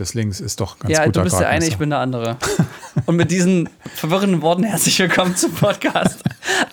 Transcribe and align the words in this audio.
des 0.00 0.14
Links 0.14 0.40
ist 0.40 0.60
doch 0.60 0.78
ganz 0.78 0.92
Ja, 0.92 1.04
guter 1.04 1.20
du 1.20 1.24
bist 1.24 1.40
der 1.40 1.48
eine, 1.48 1.66
ich 1.66 1.78
bin 1.78 1.90
der 1.90 2.00
andere. 2.00 2.36
Und 3.06 3.16
mit 3.16 3.30
diesen 3.30 3.68
verwirrenden 3.94 4.42
Worten 4.42 4.64
herzlich 4.64 4.98
willkommen 4.98 5.36
zum 5.36 5.52
Podcast. 5.52 6.22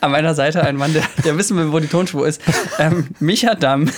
An 0.02 0.12
meiner 0.12 0.34
Seite 0.34 0.64
ein 0.64 0.76
Mann, 0.76 0.94
der, 0.94 1.04
der 1.24 1.38
wissen 1.38 1.58
will, 1.58 1.72
wo 1.72 1.80
die 1.80 1.88
Tonspur 1.88 2.28
ist. 2.28 2.42
Ähm, 2.80 3.08
Micha 3.20 3.56
Damm. 3.56 3.90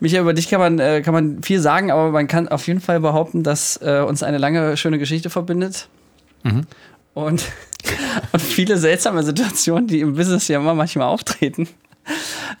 Micha, 0.00 0.20
über 0.20 0.34
dich 0.34 0.48
kann 0.48 0.60
man, 0.60 0.78
äh, 0.78 1.02
kann 1.02 1.14
man 1.14 1.42
viel 1.42 1.60
sagen, 1.60 1.90
aber 1.90 2.10
man 2.10 2.26
kann 2.26 2.48
auf 2.48 2.66
jeden 2.66 2.80
Fall 2.80 3.00
behaupten, 3.00 3.42
dass 3.42 3.78
äh, 3.82 4.00
uns 4.00 4.22
eine 4.22 4.38
lange, 4.38 4.76
schöne 4.76 4.98
Geschichte 4.98 5.30
verbindet. 5.30 5.88
Mhm. 6.42 6.66
Und, 7.14 7.44
und 8.32 8.42
viele 8.42 8.78
seltsame 8.78 9.22
Situationen, 9.22 9.86
die 9.86 10.00
im 10.00 10.14
Business 10.14 10.48
ja 10.48 10.58
immer 10.58 10.74
manchmal 10.74 11.08
auftreten. 11.08 11.68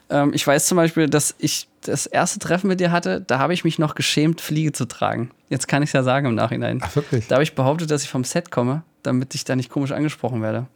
Ähm, 0.08 0.32
ich 0.34 0.46
weiß 0.46 0.66
zum 0.66 0.76
Beispiel, 0.76 1.08
dass 1.08 1.34
ich 1.38 1.68
das 1.82 2.06
erste 2.06 2.38
Treffen 2.38 2.68
mit 2.68 2.80
dir 2.80 2.92
hatte, 2.92 3.20
da 3.20 3.38
habe 3.38 3.54
ich 3.54 3.64
mich 3.64 3.78
noch 3.78 3.94
geschämt, 3.94 4.40
Fliege 4.40 4.72
zu 4.72 4.86
tragen. 4.86 5.30
Jetzt 5.48 5.68
kann 5.68 5.82
ich 5.82 5.88
es 5.88 5.92
ja 5.92 6.02
sagen 6.02 6.26
im 6.26 6.34
Nachhinein. 6.34 6.80
Ach, 6.82 6.94
wirklich? 6.94 7.26
Da 7.28 7.36
habe 7.36 7.42
ich 7.42 7.54
behauptet, 7.54 7.90
dass 7.90 8.04
ich 8.04 8.10
vom 8.10 8.24
Set 8.24 8.50
komme, 8.50 8.82
damit 9.02 9.34
ich 9.34 9.44
da 9.44 9.56
nicht 9.56 9.70
komisch 9.70 9.92
angesprochen 9.92 10.42
werde. 10.42 10.66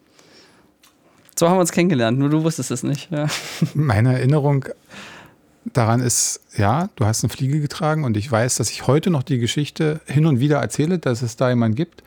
So 1.39 1.49
haben 1.49 1.57
wir 1.57 1.61
uns 1.61 1.73
kennengelernt, 1.73 2.19
nur 2.19 2.31
du 2.31 2.43
wusstest 2.43 2.71
es 2.71 2.83
nicht. 2.83 3.11
Ja. 3.11 3.27
Meine 3.75 4.15
Erinnerung 4.15 4.65
daran 5.73 6.01
ist, 6.01 6.41
ja, 6.57 6.89
du 6.97 7.05
hast 7.05 7.25
eine 7.25 7.31
Fliege 7.31 7.61
getragen 7.61 8.05
und 8.05 8.17
ich 8.17 8.31
weiß, 8.31 8.57
dass 8.57 8.71
ich 8.71 8.87
heute 8.87 9.11
noch 9.11 9.23
die 9.23 9.39
Geschichte 9.39 10.01
hin 10.07 10.27
und 10.27 10.41
wieder 10.41 10.59
erzähle, 10.59 10.99
dass 10.99 11.23
es 11.23 11.37
da 11.37 11.51
jemanden 11.51 11.77
gibt 11.77 12.03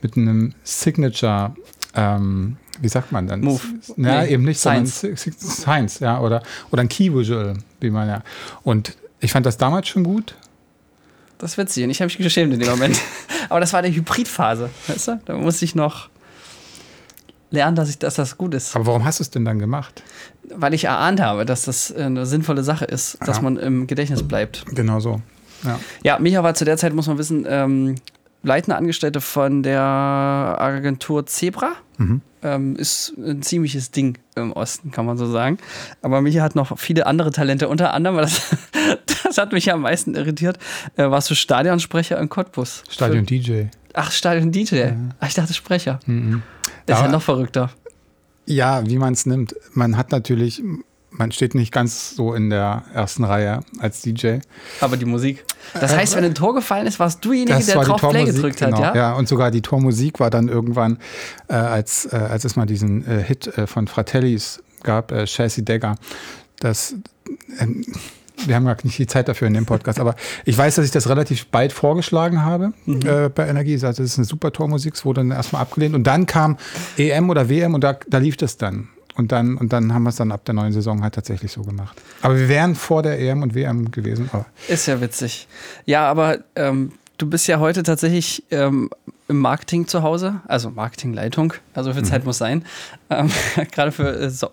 mit 0.00 0.16
einem 0.16 0.54
Signature, 0.62 1.54
ähm, 1.94 2.56
wie 2.80 2.88
sagt 2.88 3.12
man 3.12 3.26
dann? 3.26 3.40
Move. 3.42 3.60
Ja, 3.96 4.22
Nee, 4.22 4.28
eben 4.32 4.44
nicht, 4.44 4.58
Science. 4.60 5.06
Science, 5.38 6.00
ja, 6.00 6.20
oder, 6.20 6.42
oder 6.70 6.82
ein 6.82 6.88
Key 6.88 7.12
Visual, 7.14 7.54
wie 7.80 7.90
man 7.90 8.08
ja. 8.08 8.22
Und 8.62 8.96
ich 9.20 9.30
fand 9.32 9.46
das 9.46 9.56
damals 9.56 9.88
schon 9.88 10.04
gut. 10.04 10.34
Das 11.38 11.52
ist 11.52 11.58
witzig 11.58 11.84
und 11.84 11.90
ich 11.90 12.00
habe 12.00 12.06
mich 12.06 12.18
geschämt 12.18 12.52
in 12.54 12.60
dem 12.60 12.70
Moment. 12.70 12.96
Aber 13.48 13.60
das 13.60 13.72
war 13.72 13.82
die 13.82 13.94
Hybridphase, 13.94 14.70
weißt 14.86 15.08
du? 15.08 15.20
Da 15.24 15.34
musste 15.36 15.64
ich 15.64 15.74
noch 15.74 16.08
lernen, 17.50 17.76
dass, 17.76 17.90
ich, 17.90 17.98
dass 17.98 18.14
das 18.14 18.38
gut 18.38 18.54
ist. 18.54 18.74
Aber 18.76 18.86
warum 18.86 19.04
hast 19.04 19.18
du 19.18 19.22
es 19.24 19.30
denn 19.30 19.44
dann 19.44 19.58
gemacht? 19.58 20.02
Weil 20.54 20.72
ich 20.72 20.84
erahnt 20.84 21.20
habe, 21.20 21.44
dass 21.44 21.62
das 21.62 21.92
eine 21.94 22.24
sinnvolle 22.26 22.62
Sache 22.62 22.84
ist, 22.86 23.18
dass 23.26 23.36
Ja. 23.38 23.42
man 23.42 23.56
im 23.58 23.86
Gedächtnis 23.86 24.22
bleibt. 24.22 24.64
Genau 24.74 25.00
so. 25.00 25.20
Ja. 25.64 25.78
Ja, 26.02 26.18
Micha 26.18 26.42
war 26.42 26.54
zu 26.54 26.64
der 26.64 26.76
Zeit, 26.76 26.94
muss 26.94 27.06
man 27.08 27.18
wissen, 27.18 27.44
ähm, 27.48 27.96
leitende 28.42 28.76
Angestellte 28.76 29.20
von 29.20 29.62
der 29.62 29.80
Agentur 29.82 31.26
Zebra. 31.26 31.72
Ähm, 32.44 32.74
ist 32.76 33.12
ein 33.18 33.40
ziemliches 33.42 33.92
Ding 33.92 34.18
im 34.34 34.52
Osten, 34.52 34.90
kann 34.90 35.06
man 35.06 35.16
so 35.16 35.30
sagen. 35.30 35.58
Aber 36.02 36.20
Micha 36.22 36.42
hat 36.42 36.56
noch 36.56 36.76
viele 36.78 37.06
andere 37.06 37.30
Talente. 37.30 37.68
Unter 37.68 37.94
anderem, 37.94 38.16
weil 38.16 38.24
das, 38.24 38.56
das 39.24 39.38
hat 39.38 39.52
mich 39.52 39.72
am 39.72 39.82
meisten 39.82 40.14
irritiert, 40.16 40.58
äh, 40.96 41.08
warst 41.08 41.30
du 41.30 41.34
Stadionsprecher 41.36 42.18
in 42.18 42.28
Cottbus. 42.28 42.82
Stadion 42.90 43.24
DJ. 43.26 43.64
Ach, 43.94 44.10
Stadion-DJ. 44.10 44.92
Ach, 45.20 45.28
ich 45.28 45.34
dachte 45.34 45.52
Sprecher. 45.54 46.00
Das 46.06 46.14
ist 46.16 46.40
ja 46.88 46.96
Aber- 46.96 47.08
noch 47.12 47.22
verrückter. 47.22 47.70
Ja, 48.46 48.84
wie 48.88 48.98
man 48.98 49.12
es 49.12 49.24
nimmt. 49.26 49.54
Man 49.74 49.96
hat 49.96 50.10
natürlich, 50.10 50.62
man 51.12 51.30
steht 51.32 51.54
nicht 51.54 51.72
ganz 51.72 52.16
so 52.16 52.34
in 52.34 52.50
der 52.50 52.84
ersten 52.94 53.24
Reihe 53.24 53.60
als 53.78 54.02
DJ. 54.02 54.38
Aber 54.80 54.96
die 54.96 55.04
Musik. 55.04 55.44
Das 55.78 55.94
heißt, 55.94 56.16
wenn 56.16 56.24
ein 56.24 56.34
Tor 56.34 56.54
gefallen 56.54 56.86
ist, 56.86 56.98
warst 56.98 57.24
du 57.24 57.30
derjenige, 57.30 57.54
Das 57.56 57.66
der 57.66 57.82
drauf 57.82 58.00
Play 58.00 58.24
gedrückt 58.24 58.58
genau. 58.58 58.78
hat, 58.78 58.94
ja? 58.94 59.10
Ja, 59.10 59.12
und 59.14 59.28
sogar 59.28 59.50
die 59.50 59.62
Tormusik 59.62 60.20
war 60.20 60.30
dann 60.30 60.48
irgendwann, 60.48 60.98
äh, 61.48 61.54
als, 61.54 62.06
äh, 62.06 62.16
als 62.16 62.44
es 62.44 62.56
mal 62.56 62.66
diesen 62.66 63.06
äh, 63.06 63.22
Hit 63.22 63.46
äh, 63.58 63.66
von 63.66 63.86
Fratellis 63.86 64.62
gab, 64.82 65.12
äh, 65.12 65.26
Chassis 65.26 65.64
Dagger. 65.64 65.96
Das, 66.60 66.94
ähm, 67.58 67.84
wir 68.46 68.56
haben 68.56 68.64
gar 68.64 68.76
nicht 68.82 68.98
die 68.98 69.06
Zeit 69.06 69.28
dafür 69.28 69.46
in 69.46 69.54
dem 69.54 69.66
Podcast, 69.66 70.00
aber 70.00 70.16
ich 70.44 70.56
weiß, 70.58 70.74
dass 70.76 70.84
ich 70.84 70.90
das 70.90 71.08
relativ 71.08 71.46
bald 71.46 71.72
vorgeschlagen 71.72 72.42
habe 72.42 72.72
Mhm. 72.86 73.02
äh, 73.06 73.28
bei 73.28 73.46
Energie. 73.46 73.74
Ich 73.74 73.80
sagte, 73.82 74.02
das 74.02 74.12
ist 74.12 74.18
eine 74.18 74.24
super 74.24 74.52
Tormusik, 74.52 74.94
es 74.94 75.04
wurde 75.04 75.20
dann 75.20 75.30
erstmal 75.30 75.62
abgelehnt. 75.62 75.94
Und 75.94 76.04
dann 76.04 76.26
kam 76.26 76.56
EM 76.96 77.30
oder 77.30 77.48
WM 77.48 77.74
und 77.74 77.84
da, 77.84 77.96
da 78.08 78.18
lief 78.18 78.36
das 78.36 78.56
dann. 78.56 78.88
Und 79.14 79.32
dann, 79.32 79.56
und 79.56 79.72
dann 79.72 79.92
haben 79.92 80.04
wir 80.04 80.10
es 80.10 80.16
dann 80.16 80.32
ab 80.32 80.44
der 80.44 80.54
neuen 80.54 80.72
Saison 80.72 81.02
halt 81.02 81.14
tatsächlich 81.14 81.52
so 81.52 81.62
gemacht. 81.62 82.00
Aber 82.22 82.36
wir 82.36 82.48
wären 82.48 82.74
vor 82.74 83.02
der 83.02 83.20
EM 83.20 83.42
und 83.42 83.54
WM 83.54 83.90
gewesen. 83.90 84.30
Aber 84.32 84.46
Ist 84.68 84.86
ja 84.86 85.00
witzig. 85.00 85.48
Ja, 85.84 86.08
aber 86.08 86.38
ähm, 86.56 86.92
du 87.18 87.28
bist 87.28 87.46
ja 87.46 87.60
heute 87.60 87.82
tatsächlich 87.82 88.44
ähm, 88.50 88.90
im 89.28 89.38
Marketing 89.38 89.86
zu 89.86 90.02
Hause, 90.02 90.40
also 90.46 90.70
Marketingleitung, 90.70 91.54
also 91.74 91.92
viel 91.92 92.04
Zeit 92.04 92.24
muss 92.24 92.38
sein. 92.38 92.64
Ähm, 93.10 93.30
Gerade 93.72 93.92
für 93.92 94.18
äh, 94.18 94.30
so 94.30 94.48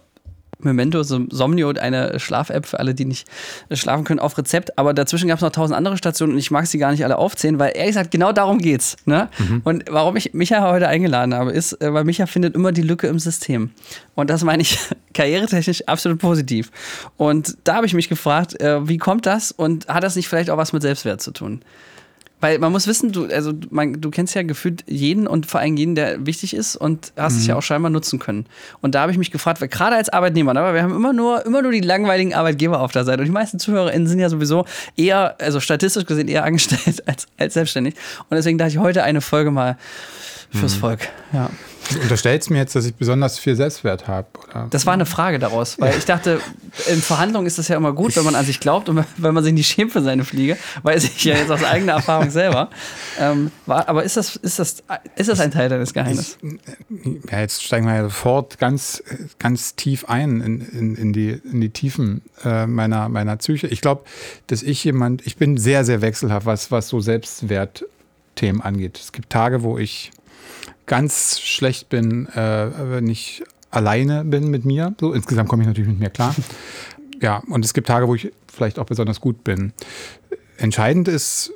Memento, 0.59 1.03
so 1.03 1.21
Somnio, 1.29 1.69
eine 1.69 2.19
Schlaf-App 2.19 2.65
für 2.65 2.79
alle, 2.79 2.93
die 2.93 3.05
nicht 3.05 3.27
äh, 3.69 3.75
schlafen 3.75 4.03
können, 4.03 4.19
auf 4.19 4.37
Rezept. 4.37 4.77
Aber 4.77 4.93
dazwischen 4.93 5.27
gab 5.27 5.37
es 5.37 5.41
noch 5.41 5.51
tausend 5.51 5.77
andere 5.77 5.97
Stationen 5.97 6.33
und 6.33 6.39
ich 6.39 6.51
mag 6.51 6.67
sie 6.67 6.77
gar 6.77 6.91
nicht 6.91 7.03
alle 7.03 7.17
aufzählen, 7.17 7.59
weil 7.59 7.71
ehrlich 7.75 7.95
gesagt, 7.95 8.11
genau 8.11 8.31
darum 8.31 8.59
geht's. 8.59 8.97
Ne? 9.05 9.29
Und 9.63 9.85
warum 9.89 10.15
ich 10.15 10.33
Micha 10.33 10.69
heute 10.69 10.87
eingeladen 10.87 11.33
habe, 11.33 11.51
ist, 11.51 11.73
äh, 11.81 11.93
weil 11.93 12.03
Micha 12.03 12.25
findet 12.25 12.55
immer 12.55 12.71
die 12.71 12.81
Lücke 12.81 13.07
im 13.07 13.19
System. 13.19 13.71
Und 14.15 14.29
das 14.29 14.43
meine 14.43 14.61
ich 14.61 14.77
karrieretechnisch 15.13 15.87
absolut 15.87 16.19
positiv. 16.19 16.71
Und 17.17 17.57
da 17.63 17.75
habe 17.75 17.85
ich 17.85 17.93
mich 17.93 18.09
gefragt, 18.09 18.59
äh, 18.61 18.87
wie 18.87 18.97
kommt 18.97 19.25
das 19.25 19.51
und 19.51 19.87
hat 19.87 20.03
das 20.03 20.15
nicht 20.15 20.27
vielleicht 20.27 20.49
auch 20.49 20.57
was 20.57 20.73
mit 20.73 20.81
Selbstwert 20.81 21.21
zu 21.21 21.31
tun? 21.31 21.61
Weil 22.41 22.59
man 22.59 22.71
muss 22.71 22.87
wissen, 22.87 23.11
du, 23.11 23.25
also 23.25 23.53
man, 23.69 23.99
du 23.99 24.09
kennst 24.11 24.33
ja 24.33 24.43
gefühlt 24.43 24.83
jeden 24.87 25.27
und 25.27 25.45
vor 25.45 25.59
allem 25.59 25.75
jeden, 25.75 25.95
der 25.95 26.25
wichtig 26.25 26.55
ist 26.55 26.75
und 26.75 27.11
hast 27.17 27.35
es 27.35 27.47
ja 27.47 27.55
auch 27.55 27.61
scheinbar 27.61 27.89
nutzen 27.89 28.17
können. 28.19 28.45
Und 28.81 28.95
da 28.95 29.01
habe 29.01 29.11
ich 29.11 29.17
mich 29.17 29.31
gefragt, 29.31 29.59
weil 29.59 29.67
gerade 29.67 29.97
als 29.97 30.09
Arbeitnehmer, 30.09 30.53
ne, 30.53 30.61
weil 30.61 30.73
wir 30.73 30.83
haben 30.83 30.95
immer 30.95 31.11
nur, 31.11 31.45
immer 31.45 31.61
nur 31.61 31.71
die 31.71 31.81
langweiligen 31.81 32.33
Arbeitgeber 32.33 32.79
auf 32.79 32.91
der 32.91 33.03
Seite. 33.03 33.21
Und 33.21 33.25
die 33.25 33.31
meisten 33.31 33.59
ZuhörerInnen 33.59 34.07
sind 34.07 34.19
ja 34.19 34.29
sowieso 34.29 34.65
eher, 34.95 35.35
also 35.39 35.59
statistisch 35.59 36.05
gesehen 36.05 36.27
eher 36.27 36.43
angestellt 36.49 37.07
als, 37.07 37.27
als 37.37 37.53
selbstständig. 37.53 37.95
Und 38.29 38.37
deswegen 38.37 38.57
dachte 38.57 38.71
ich 38.71 38.77
heute 38.77 39.03
eine 39.03 39.21
Folge 39.21 39.51
mal 39.51 39.77
fürs 40.51 40.73
Volk. 40.73 41.09
Ja. 41.33 41.49
Du 41.89 41.99
unterstellst 42.01 42.49
mir 42.49 42.57
jetzt, 42.57 42.75
dass 42.75 42.85
ich 42.85 42.95
besonders 42.95 43.39
viel 43.39 43.55
Selbstwert 43.55 44.07
habe. 44.07 44.27
Oder? 44.43 44.67
Das 44.69 44.85
war 44.85 44.93
eine 44.93 45.05
Frage 45.05 45.39
daraus, 45.39 45.79
weil 45.79 45.97
ich 45.97 46.05
dachte, 46.05 46.39
in 46.87 47.01
Verhandlungen 47.01 47.47
ist 47.47 47.57
das 47.57 47.67
ja 47.67 47.77
immer 47.77 47.93
gut, 47.93 48.15
wenn 48.15 48.23
man 48.23 48.35
an 48.35 48.45
sich 48.45 48.59
glaubt 48.59 48.89
und 48.89 49.03
wenn 49.17 49.33
man 49.33 49.43
sich 49.43 49.53
nicht 49.53 49.67
schämt 49.67 49.91
für 49.91 50.01
seine 50.01 50.25
Fliege, 50.25 50.57
weiß 50.83 51.03
ich 51.03 51.23
ja 51.23 51.35
jetzt 51.35 51.51
aus 51.51 51.63
eigener 51.63 51.93
Erfahrung 51.93 52.29
selber. 52.29 52.69
Ähm, 53.19 53.51
war, 53.65 53.87
aber 53.87 54.03
ist 54.03 54.17
das, 54.17 54.35
ist, 54.35 54.59
das, 54.59 54.83
ist 55.15 55.29
das 55.29 55.39
ein 55.39 55.51
Teil 55.51 55.69
deines 55.69 55.93
Geheimnisses? 55.93 56.37
Ja, 57.29 57.39
jetzt 57.39 57.63
steigen 57.63 57.85
wir 57.85 57.95
ja 57.95 58.03
sofort 58.03 58.57
ganz, 58.57 59.03
ganz 59.39 59.75
tief 59.75 60.05
ein 60.05 60.41
in, 60.41 60.61
in, 60.61 60.95
in, 60.95 61.13
die, 61.13 61.29
in 61.29 61.61
die 61.61 61.69
Tiefen 61.69 62.21
äh, 62.43 62.65
meiner, 62.67 63.09
meiner 63.09 63.35
Psyche. 63.37 63.67
Ich 63.67 63.81
glaube, 63.81 64.03
dass 64.47 64.63
ich 64.63 64.83
jemand, 64.83 65.25
ich 65.25 65.37
bin 65.37 65.57
sehr, 65.57 65.85
sehr 65.85 66.01
wechselhaft, 66.01 66.45
was, 66.45 66.71
was 66.71 66.87
so 66.87 66.99
Selbstwertthemen 66.99 68.61
angeht. 68.61 68.99
Es 68.99 69.11
gibt 69.11 69.29
Tage, 69.29 69.63
wo 69.63 69.77
ich 69.77 70.11
ganz 70.89 71.39
schlecht 71.39 71.87
bin, 71.87 72.27
äh, 72.29 72.71
wenn 72.91 73.07
ich 73.07 73.43
alleine 73.69 74.25
bin 74.25 74.49
mit 74.49 74.65
mir. 74.65 74.95
So, 74.99 75.13
insgesamt 75.13 75.47
komme 75.47 75.61
ich 75.61 75.67
natürlich 75.67 75.89
mit 75.89 75.99
mir 75.99 76.09
klar. 76.09 76.35
Ja, 77.21 77.43
und 77.49 77.65
es 77.65 77.73
gibt 77.73 77.87
Tage, 77.87 78.07
wo 78.07 78.15
ich 78.15 78.31
vielleicht 78.47 78.79
auch 78.79 78.85
besonders 78.85 79.19
gut 79.19 79.43
bin. 79.43 79.73
Entscheidend 80.55 81.09
ist, 81.09 81.51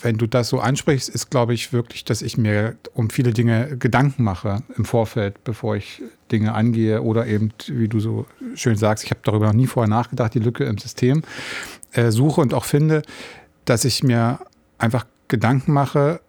wenn 0.00 0.16
du 0.16 0.26
das 0.26 0.48
so 0.48 0.60
ansprichst, 0.60 1.10
ist, 1.10 1.28
glaube 1.28 1.52
ich, 1.52 1.74
wirklich, 1.74 2.06
dass 2.06 2.22
ich 2.22 2.38
mir 2.38 2.76
um 2.94 3.10
viele 3.10 3.34
Dinge 3.34 3.76
Gedanken 3.76 4.22
mache 4.22 4.62
im 4.78 4.86
Vorfeld, 4.86 5.44
bevor 5.44 5.76
ich 5.76 6.00
Dinge 6.32 6.54
angehe 6.54 7.02
oder 7.02 7.26
eben, 7.26 7.52
wie 7.66 7.86
du 7.86 8.00
so 8.00 8.24
schön 8.54 8.78
sagst, 8.78 9.04
ich 9.04 9.10
habe 9.10 9.20
darüber 9.24 9.48
noch 9.48 9.52
nie 9.52 9.66
vorher 9.66 9.90
nachgedacht, 9.90 10.32
die 10.32 10.38
Lücke 10.38 10.64
im 10.64 10.78
System 10.78 11.22
äh, 11.92 12.10
suche 12.10 12.40
und 12.40 12.54
auch 12.54 12.64
finde, 12.64 13.02
dass 13.66 13.84
ich 13.84 14.02
mir 14.02 14.40
einfach 14.78 15.04
Gedanken 15.28 15.74
mache 15.74 16.20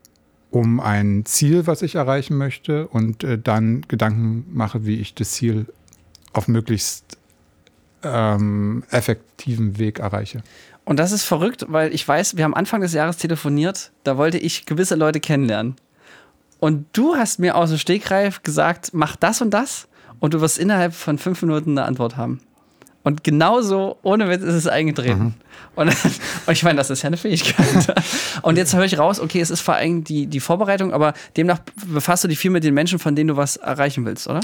um 0.56 0.80
ein 0.80 1.26
Ziel, 1.26 1.68
was 1.68 1.82
ich 1.82 1.96
erreichen 1.96 2.38
möchte 2.38 2.88
und 2.88 3.26
äh, 3.26 3.38
dann 3.38 3.82
Gedanken 3.90 4.46
mache, 4.54 4.86
wie 4.86 5.02
ich 5.02 5.14
das 5.14 5.32
Ziel 5.32 5.66
auf 6.32 6.48
möglichst 6.48 7.18
ähm, 8.04 8.86
effektiven 8.90 9.78
Weg 9.78 10.00
erreiche. 10.00 10.44
Und 10.86 10.98
das 10.98 11.12
ist 11.12 11.24
verrückt, 11.24 11.66
weil 11.68 11.94
ich 11.94 12.08
weiß, 12.08 12.38
wir 12.38 12.46
haben 12.46 12.54
Anfang 12.54 12.80
des 12.80 12.94
Jahres 12.94 13.18
telefoniert, 13.18 13.92
da 14.06 14.16
wollte 14.16 14.38
ich 14.38 14.66
gewisse 14.66 14.96
Leute 14.96 15.20
kennenlernen. 15.20 15.76
Und 16.62 16.86
du 16.94 17.18
hast 17.18 17.38
mir 17.38 17.58
aus 17.58 17.72
dem 17.72 17.78
Stegreif 17.78 18.42
gesagt, 18.44 18.92
mach 18.94 19.18
das 19.18 19.42
und 19.42 19.52
das 19.52 19.90
und 20.22 20.34
du 20.34 20.40
wirst 20.40 20.58
innerhalb 20.58 20.94
von 20.94 21.18
fünf 21.18 21.42
Minuten 21.42 21.72
eine 21.72 21.86
Antwort 21.86 22.16
haben. 22.16 22.40
Und 23.06 23.24
genauso, 23.24 23.98
ohne 24.02 24.28
Witz, 24.30 24.42
ist 24.42 24.56
es 24.56 24.68
eingetreten. 24.68 25.36
Und, 25.76 25.90
und 25.90 25.96
ich 26.52 26.64
meine, 26.64 26.78
das 26.78 26.90
ist 26.90 27.04
ja 27.04 27.08
eine 27.08 27.18
Fähigkeit. 27.18 27.96
Und 28.42 28.58
jetzt 28.58 28.76
höre 28.76 28.86
ich 28.86 28.98
raus, 28.98 29.20
okay, 29.20 29.40
es 29.40 29.52
ist 29.52 29.62
vor 29.62 29.76
allem 29.76 30.04
die, 30.04 30.26
die 30.26 30.40
Vorbereitung, 30.40 30.92
aber 30.92 31.14
demnach 31.38 31.60
befasst 31.86 32.24
du 32.24 32.28
dich 32.28 32.40
viel 32.40 32.50
mit 32.50 32.64
den 32.64 32.74
Menschen, 32.74 32.98
von 32.98 33.16
denen 33.16 33.28
du 33.28 33.38
was 33.38 33.58
erreichen 33.58 34.06
willst, 34.06 34.28
oder? 34.28 34.40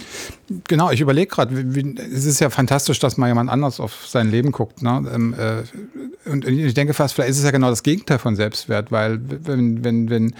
Genau, 0.67 0.91
ich 0.91 1.01
überlege 1.01 1.27
gerade, 1.27 1.59
es 2.13 2.25
ist 2.25 2.39
ja 2.39 2.51
fantastisch, 2.51 2.99
dass 2.99 3.17
mal 3.17 3.27
jemand 3.27 3.49
anders 3.49 3.79
auf 3.79 4.05
sein 4.05 4.29
Leben 4.29 4.51
guckt. 4.51 4.83
Ne? 4.83 5.09
Ähm, 5.13 5.33
äh, 5.33 6.29
und 6.29 6.47
ich 6.47 6.75
denke 6.75 6.93
fast, 6.93 7.15
vielleicht 7.15 7.31
ist 7.31 7.39
es 7.39 7.43
ja 7.43 7.51
genau 7.51 7.69
das 7.69 7.81
Gegenteil 7.81 8.19
von 8.19 8.35
Selbstwert, 8.35 8.91
weil 8.91 9.19
wenn, 9.23 9.83
wenn, 9.83 10.09
wenn, 10.09 10.35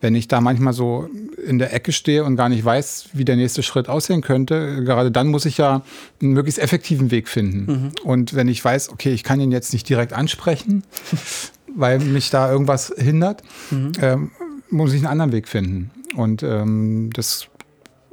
wenn 0.00 0.14
ich 0.14 0.28
da 0.28 0.40
manchmal 0.40 0.72
so 0.72 1.08
in 1.46 1.58
der 1.58 1.74
Ecke 1.74 1.92
stehe 1.92 2.24
und 2.24 2.36
gar 2.36 2.48
nicht 2.48 2.64
weiß, 2.64 3.10
wie 3.12 3.24
der 3.24 3.36
nächste 3.36 3.62
Schritt 3.62 3.88
aussehen 3.88 4.22
könnte, 4.22 4.82
gerade 4.84 5.10
dann 5.10 5.28
muss 5.28 5.44
ich 5.44 5.58
ja 5.58 5.82
einen 6.20 6.32
möglichst 6.32 6.58
effektiven 6.58 7.10
Weg 7.10 7.28
finden. 7.28 7.92
Und 8.04 8.34
wenn 8.34 8.48
ich 8.48 8.64
weiß, 8.64 8.90
okay, 8.90 9.12
ich 9.12 9.24
kann 9.24 9.40
ihn 9.40 9.52
jetzt 9.52 9.72
nicht 9.72 9.88
direkt 9.88 10.12
ansprechen, 10.12 10.84
weil 11.74 11.98
mich 11.98 12.30
da 12.30 12.50
irgendwas 12.50 12.92
hindert, 12.96 13.42
mhm. 13.70 13.92
ähm, 14.00 14.30
muss 14.70 14.92
ich 14.92 14.98
einen 14.98 15.08
anderen 15.08 15.32
Weg 15.32 15.48
finden. 15.48 15.90
Und 16.16 16.42
ähm, 16.42 17.10
das 17.12 17.48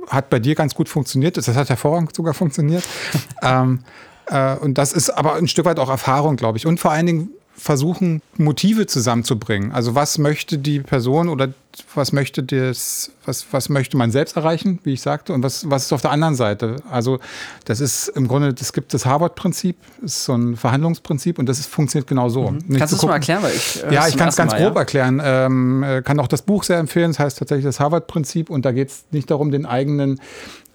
hat 0.08 0.30
bei 0.30 0.40
dir 0.40 0.56
ganz 0.56 0.76
gut 0.76 0.90
funktioniert. 0.90 1.38
Das 1.38 1.48
hat 1.48 1.70
hervorragend 1.70 2.16
sogar 2.16 2.34
funktioniert. 2.34 2.84
ähm, 3.42 3.80
äh, 4.28 4.56
und 4.58 4.78
das 4.78 4.94
ist 4.94 5.10
aber 5.10 5.36
ein 5.36 5.48
Stück 5.48 5.66
weit 5.66 5.80
auch 5.80 5.90
Erfahrung, 5.90 6.36
glaube 6.36 6.58
ich. 6.58 6.66
Und 6.66 6.80
vor 6.80 6.92
allen 6.92 7.06
Dingen 7.06 7.30
versuchen, 7.58 8.22
Motive 8.38 8.86
zusammenzubringen. 8.86 9.72
Also 9.72 9.96
was 9.96 10.20
möchte 10.20 10.60
die 10.60 10.80
Person 10.80 11.28
oder 11.28 11.50
was 11.96 12.14
möchte 12.14 12.44
das, 12.44 13.12
was, 13.26 13.48
was 13.52 13.70
möchte 13.70 13.98
man 13.98 14.12
selbst 14.12 14.38
erreichen, 14.38 14.80
wie 14.84 14.94
ich 14.94 15.02
sagte, 15.02 15.34
und 15.34 15.44
was, 15.44 15.70
was 15.70 15.86
ist 15.86 15.94
auf 15.94 16.02
der 16.02 16.12
anderen 16.12 16.36
Seite? 16.36 16.78
Also 16.90 17.20
das 17.66 17.80
ist 17.80 18.10
im 18.10 18.28
Grunde, 18.28 18.54
es 18.60 18.74
gibt 18.74 18.94
das 18.94 19.06
Harvard-Prinzip, 19.06 19.76
ist 20.04 20.26
so 20.26 20.36
ein 20.36 20.56
Verhandlungsprinzip 20.56 21.40
und 21.40 21.48
das 21.48 21.60
ist, 21.60 21.68
funktioniert 21.68 22.08
genau 22.08 22.30
so. 22.30 22.52
Mhm. 22.52 22.78
Kannst 22.78 22.94
du 22.94 22.98
es 22.98 23.04
mal 23.04 23.14
erklären? 23.14 23.44
Weil 23.44 23.56
ich, 23.56 23.84
äh, 23.84 23.94
ja, 23.94 24.08
ich 24.08 24.18
kann 24.18 24.30
es 24.30 24.36
ganz 24.36 24.52
mal, 24.52 24.62
grob 24.62 24.76
ja? 24.76 24.80
erklären. 24.82 25.22
Ähm, 25.24 25.84
äh, 25.84 26.02
kann 26.04 26.20
auch 26.20 26.28
das 26.28 26.44
Buch 26.44 26.64
sehr 26.64 26.78
empfehlen, 26.78 27.12
das 27.12 27.20
heißt 27.20 27.40
tatsächlich 27.40 27.66
das 27.66 27.80
Harvard-Prinzip 27.80 28.50
und 28.50 28.66
da 28.66 28.72
geht 28.72 28.90
es 28.90 29.06
nicht 29.12 29.32
darum, 29.32 29.52
den 29.52 29.66
eigenen 29.66 30.22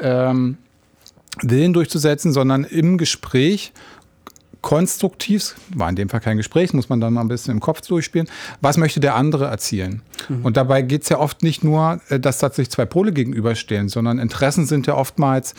ähm, 0.00 0.58
Willen 1.40 1.72
durchzusetzen, 1.72 2.32
sondern 2.32 2.64
im 2.64 2.98
Gespräch 2.98 3.72
konstruktiv, 4.62 5.56
war 5.74 5.88
in 5.88 5.96
dem 5.96 6.08
Fall 6.08 6.20
kein 6.20 6.36
Gespräch, 6.36 6.72
muss 6.72 6.88
man 6.88 7.00
dann 7.00 7.12
mal 7.12 7.20
ein 7.20 7.28
bisschen 7.28 7.52
im 7.52 7.60
Kopf 7.60 7.82
durchspielen, 7.82 8.28
was 8.60 8.76
möchte 8.76 9.00
der 9.00 9.16
andere 9.16 9.46
erzielen? 9.46 10.02
Mhm. 10.28 10.44
Und 10.44 10.56
dabei 10.56 10.82
geht 10.82 11.02
es 11.02 11.08
ja 11.08 11.18
oft 11.18 11.42
nicht 11.42 11.62
nur, 11.62 12.00
äh, 12.08 12.18
dass 12.18 12.38
tatsächlich 12.38 12.70
zwei 12.70 12.86
Pole 12.86 13.12
gegenüberstehen, 13.12 13.88
sondern 13.88 14.18
Interessen 14.18 14.66
sind 14.66 14.86
ja 14.86 14.94
oftmals 14.94 15.54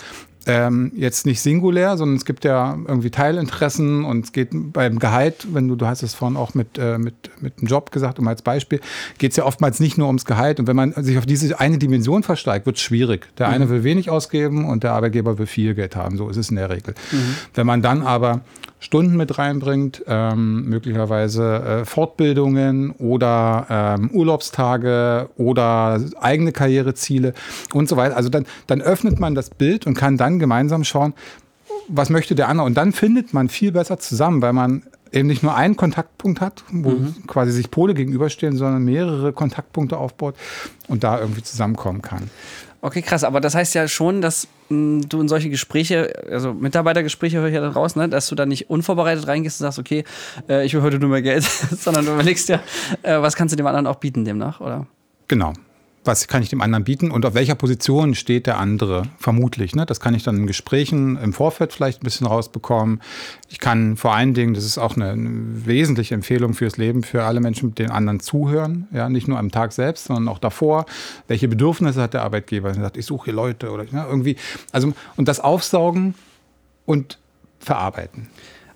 ähm, 0.45 0.91
jetzt 0.95 1.25
nicht 1.25 1.41
singulär, 1.41 1.97
sondern 1.97 2.17
es 2.17 2.25
gibt 2.25 2.43
ja 2.43 2.77
irgendwie 2.87 3.09
Teilinteressen 3.09 4.03
und 4.03 4.25
es 4.25 4.31
geht 4.31 4.49
beim 4.51 4.99
Gehalt, 4.99 5.47
wenn 5.53 5.67
du, 5.67 5.75
du 5.75 5.85
hast 5.85 6.03
es 6.03 6.13
vorhin 6.13 6.37
auch 6.37 6.53
mit, 6.53 6.77
äh, 6.77 6.97
mit, 6.97 7.13
mit 7.41 7.57
einem 7.57 7.67
Job 7.67 7.91
gesagt, 7.91 8.19
um 8.19 8.27
als 8.27 8.41
Beispiel, 8.41 8.81
geht 9.17 9.31
es 9.31 9.37
ja 9.37 9.45
oftmals 9.45 9.79
nicht 9.79 9.97
nur 9.97 10.07
ums 10.07 10.25
Gehalt. 10.25 10.59
Und 10.59 10.67
wenn 10.67 10.75
man 10.75 10.93
sich 11.01 11.17
auf 11.17 11.25
diese 11.25 11.59
eine 11.59 11.77
Dimension 11.77 12.23
versteigt, 12.23 12.65
wird 12.65 12.77
es 12.77 12.81
schwierig. 12.81 13.27
Der 13.37 13.47
mhm. 13.47 13.53
eine 13.53 13.69
will 13.69 13.83
wenig 13.83 14.09
ausgeben 14.09 14.65
und 14.65 14.83
der 14.83 14.93
Arbeitgeber 14.93 15.37
will 15.37 15.47
viel 15.47 15.75
Geld 15.75 15.95
haben. 15.95 16.17
So 16.17 16.29
ist 16.29 16.37
es 16.37 16.49
in 16.49 16.57
der 16.57 16.69
Regel. 16.69 16.93
Mhm. 17.11 17.35
Wenn 17.53 17.67
man 17.67 17.81
dann 17.81 18.01
aber 18.01 18.41
Stunden 18.83 19.15
mit 19.15 19.37
reinbringt, 19.37 20.03
ähm, 20.07 20.65
möglicherweise 20.65 21.55
äh, 21.63 21.85
Fortbildungen 21.85 22.91
oder 22.91 23.65
ähm, 23.69 24.11
Urlaubstage 24.11 25.29
oder 25.37 26.01
eigene 26.19 26.51
Karriereziele 26.51 27.33
und 27.73 27.87
so 27.87 27.95
weiter. 27.95 28.17
Also 28.17 28.27
dann, 28.27 28.45
dann 28.67 28.81
öffnet 28.81 29.21
man 29.21 29.35
das 29.35 29.51
Bild 29.51 29.87
und 29.87 29.93
kann 29.93 30.17
dann 30.17 30.37
gemeinsam 30.37 30.83
schauen, 30.83 31.13
was 31.87 32.09
möchte 32.09 32.35
der 32.35 32.49
andere. 32.49 32.65
Und 32.65 32.75
dann 32.75 32.91
findet 32.91 33.33
man 33.33 33.47
viel 33.47 33.71
besser 33.71 33.99
zusammen, 33.99 34.41
weil 34.41 34.51
man 34.51 34.83
eben 35.13 35.29
nicht 35.29 35.43
nur 35.43 35.55
einen 35.55 35.77
Kontaktpunkt 35.77 36.41
hat, 36.41 36.65
wo 36.69 36.89
mhm. 36.89 37.25
quasi 37.25 37.53
sich 37.53 37.71
Pole 37.71 37.93
gegenüberstehen, 37.93 38.57
sondern 38.57 38.83
mehrere 38.83 39.31
Kontaktpunkte 39.31 39.95
aufbaut 39.95 40.35
und 40.89 41.05
da 41.05 41.21
irgendwie 41.21 41.43
zusammenkommen 41.43 42.01
kann. 42.01 42.29
Okay, 42.83 43.01
krass. 43.01 43.23
Aber 43.23 43.39
das 43.39 43.55
heißt 43.55 43.75
ja 43.75 43.87
schon, 43.87 44.21
dass 44.21 44.45
mh, 44.67 44.75
hm, 44.75 45.09
du 45.09 45.21
in 45.21 45.29
solche 45.29 45.49
Gespräche, 45.49 46.11
also 46.29 46.53
Mitarbeitergespräche 46.53 47.37
höre 47.37 47.47
ich 47.47 47.55
ja 47.55 47.61
dann 47.61 47.71
raus, 47.71 47.95
ne, 47.95 48.09
dass 48.09 48.27
du 48.27 48.35
da 48.35 48.45
nicht 48.45 48.69
unvorbereitet 48.69 49.25
reingehst 49.25 49.61
und 49.61 49.65
sagst, 49.65 49.79
okay, 49.79 50.03
äh, 50.49 50.65
ich 50.65 50.73
will 50.73 50.81
heute 50.81 50.99
nur 50.99 51.09
mehr 51.09 51.21
Geld, 51.21 51.43
sondern 51.71 52.05
du 52.05 52.11
überlegst 52.11 52.49
ja, 52.49 52.61
äh, 53.01 53.21
was 53.21 53.37
kannst 53.37 53.53
du 53.53 53.55
dem 53.55 53.67
anderen 53.67 53.87
auch 53.87 53.95
bieten 53.95 54.25
demnach, 54.25 54.59
oder? 54.59 54.85
Genau 55.29 55.53
was 56.05 56.27
kann 56.27 56.43
ich 56.43 56.49
dem 56.49 56.61
anderen 56.61 56.83
bieten 56.83 57.11
und 57.11 57.25
auf 57.25 57.33
welcher 57.33 57.55
Position 57.55 58.15
steht 58.15 58.47
der 58.47 58.57
andere, 58.57 59.03
vermutlich. 59.17 59.75
Ne? 59.75 59.85
Das 59.85 59.99
kann 59.99 60.13
ich 60.13 60.23
dann 60.23 60.37
in 60.37 60.47
Gesprächen 60.47 61.17
im 61.17 61.33
Vorfeld 61.33 61.73
vielleicht 61.73 62.01
ein 62.01 62.03
bisschen 62.03 62.27
rausbekommen. 62.27 63.01
Ich 63.49 63.59
kann 63.59 63.95
vor 63.95 64.13
allen 64.13 64.33
Dingen, 64.33 64.53
das 64.53 64.65
ist 64.65 64.77
auch 64.77 64.95
eine, 64.95 65.15
wesentliche 65.17 66.13
Empfehlung 66.13 66.53
fürs 66.53 66.77
Leben, 66.77 67.03
für 67.03 67.23
alle 67.23 67.39
Menschen, 67.39 67.69
mit 67.69 67.79
den 67.79 67.91
anderen 67.91 68.19
zuhören. 68.19 68.87
Ja? 68.91 69.09
Nicht 69.09 69.27
nur 69.27 69.39
am 69.39 69.51
Tag 69.51 69.71
selbst, 69.71 70.05
sondern 70.05 70.27
auch 70.27 70.39
davor. 70.39 70.85
Welche 71.27 71.47
Bedürfnisse 71.47 72.01
hat 72.01 72.13
der 72.13 72.23
Arbeitgeber? 72.23 72.69
Er 72.69 72.75
sagt, 72.75 72.97
ich 72.97 73.05
suche 73.05 73.25
hier 73.25 73.33
Leute 73.33 73.71
oder 73.71 73.85
ja, 73.85 74.05
irgendwie. 74.05 74.35
Also, 74.71 74.93
und 75.15 75.27
das 75.27 75.39
Aufsaugen 75.39 76.15
und 76.85 77.17
verarbeiten. 77.59 78.27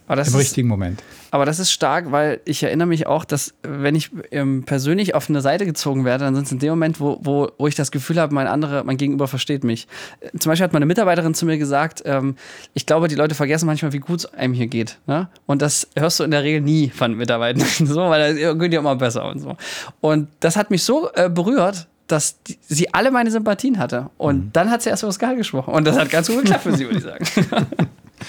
Im 0.10 0.20
ist, 0.20 0.36
richtigen 0.36 0.68
Moment. 0.70 1.04
Aber 1.32 1.46
das 1.46 1.60
ist 1.60 1.72
stark, 1.72 2.12
weil 2.12 2.40
ich 2.46 2.64
erinnere 2.64 2.88
mich 2.88 3.08
auch, 3.08 3.26
dass 3.26 3.54
wenn 3.62 3.94
ich 3.94 4.10
ähm, 4.32 4.64
persönlich 4.64 5.16
auf 5.16 5.30
eine 5.30 5.42
Seite 5.42 5.66
gezogen 5.66 6.06
werde, 6.06 6.24
dann 6.24 6.34
sind 6.34 6.46
es 6.46 6.52
in 6.54 6.60
dem 6.60 6.70
Moment, 6.70 7.02
wo, 7.02 7.20
wo, 7.22 7.50
wo 7.58 7.68
ich 7.68 7.76
das 7.76 7.92
Gefühl 7.92 8.20
habe, 8.20 8.34
mein 8.34 8.48
andere, 8.48 8.86
mein 8.86 8.96
Gegenüber 8.96 9.28
versteht 9.28 9.66
mich. 9.66 9.88
Äh, 10.22 10.38
zum 10.38 10.50
Beispiel 10.50 10.64
hat 10.64 10.74
meine 10.74 10.86
Mitarbeiterin 10.86 11.34
zu 11.34 11.46
mir 11.46 11.58
gesagt, 11.58 12.04
ähm, 12.06 12.36
ich 12.74 12.86
glaube, 12.86 13.10
die 13.10 13.16
Leute 13.16 13.36
vergessen 13.36 13.66
manchmal, 13.66 13.92
wie 13.92 14.00
gut 14.00 14.20
es 14.20 14.34
einem 14.34 14.54
hier 14.54 14.68
geht. 14.68 14.98
Ne? 15.08 15.28
Und 15.46 15.62
das 15.62 15.90
hörst 15.98 16.22
du 16.22 16.24
in 16.24 16.32
der 16.32 16.44
Regel 16.44 16.62
nie 16.62 16.90
von 16.90 17.14
Mitarbeitern, 17.14 17.66
so, 17.86 18.10
weil 18.10 18.34
das 18.34 18.60
geht 18.60 18.74
ja 18.74 18.80
immer 18.80 18.96
besser 18.96 19.30
und 19.30 19.40
so. 19.40 19.58
Und 20.00 20.30
das 20.40 20.56
hat 20.56 20.72
mich 20.72 20.84
so 20.84 21.10
äh, 21.16 21.30
berührt, 21.30 21.88
dass 22.08 22.42
die, 22.44 22.58
sie 22.62 22.94
alle 22.94 23.12
meine 23.12 23.30
Sympathien 23.30 23.78
hatte. 23.78 24.10
Und 24.18 24.38
mhm. 24.38 24.50
dann 24.54 24.72
hat 24.72 24.82
sie 24.82 24.90
erst 24.90 25.04
über 25.04 25.10
das 25.10 25.20
Gehalt 25.20 25.38
gesprochen. 25.38 25.74
Und 25.74 25.86
das 25.86 25.98
hat 25.98 26.10
ganz 26.10 26.28
gut 26.30 26.44
geklappt 26.44 26.64
für 26.64 26.74
sie, 26.78 26.86
würde 26.86 26.98
ich 26.98 27.04
sagen. 27.04 27.26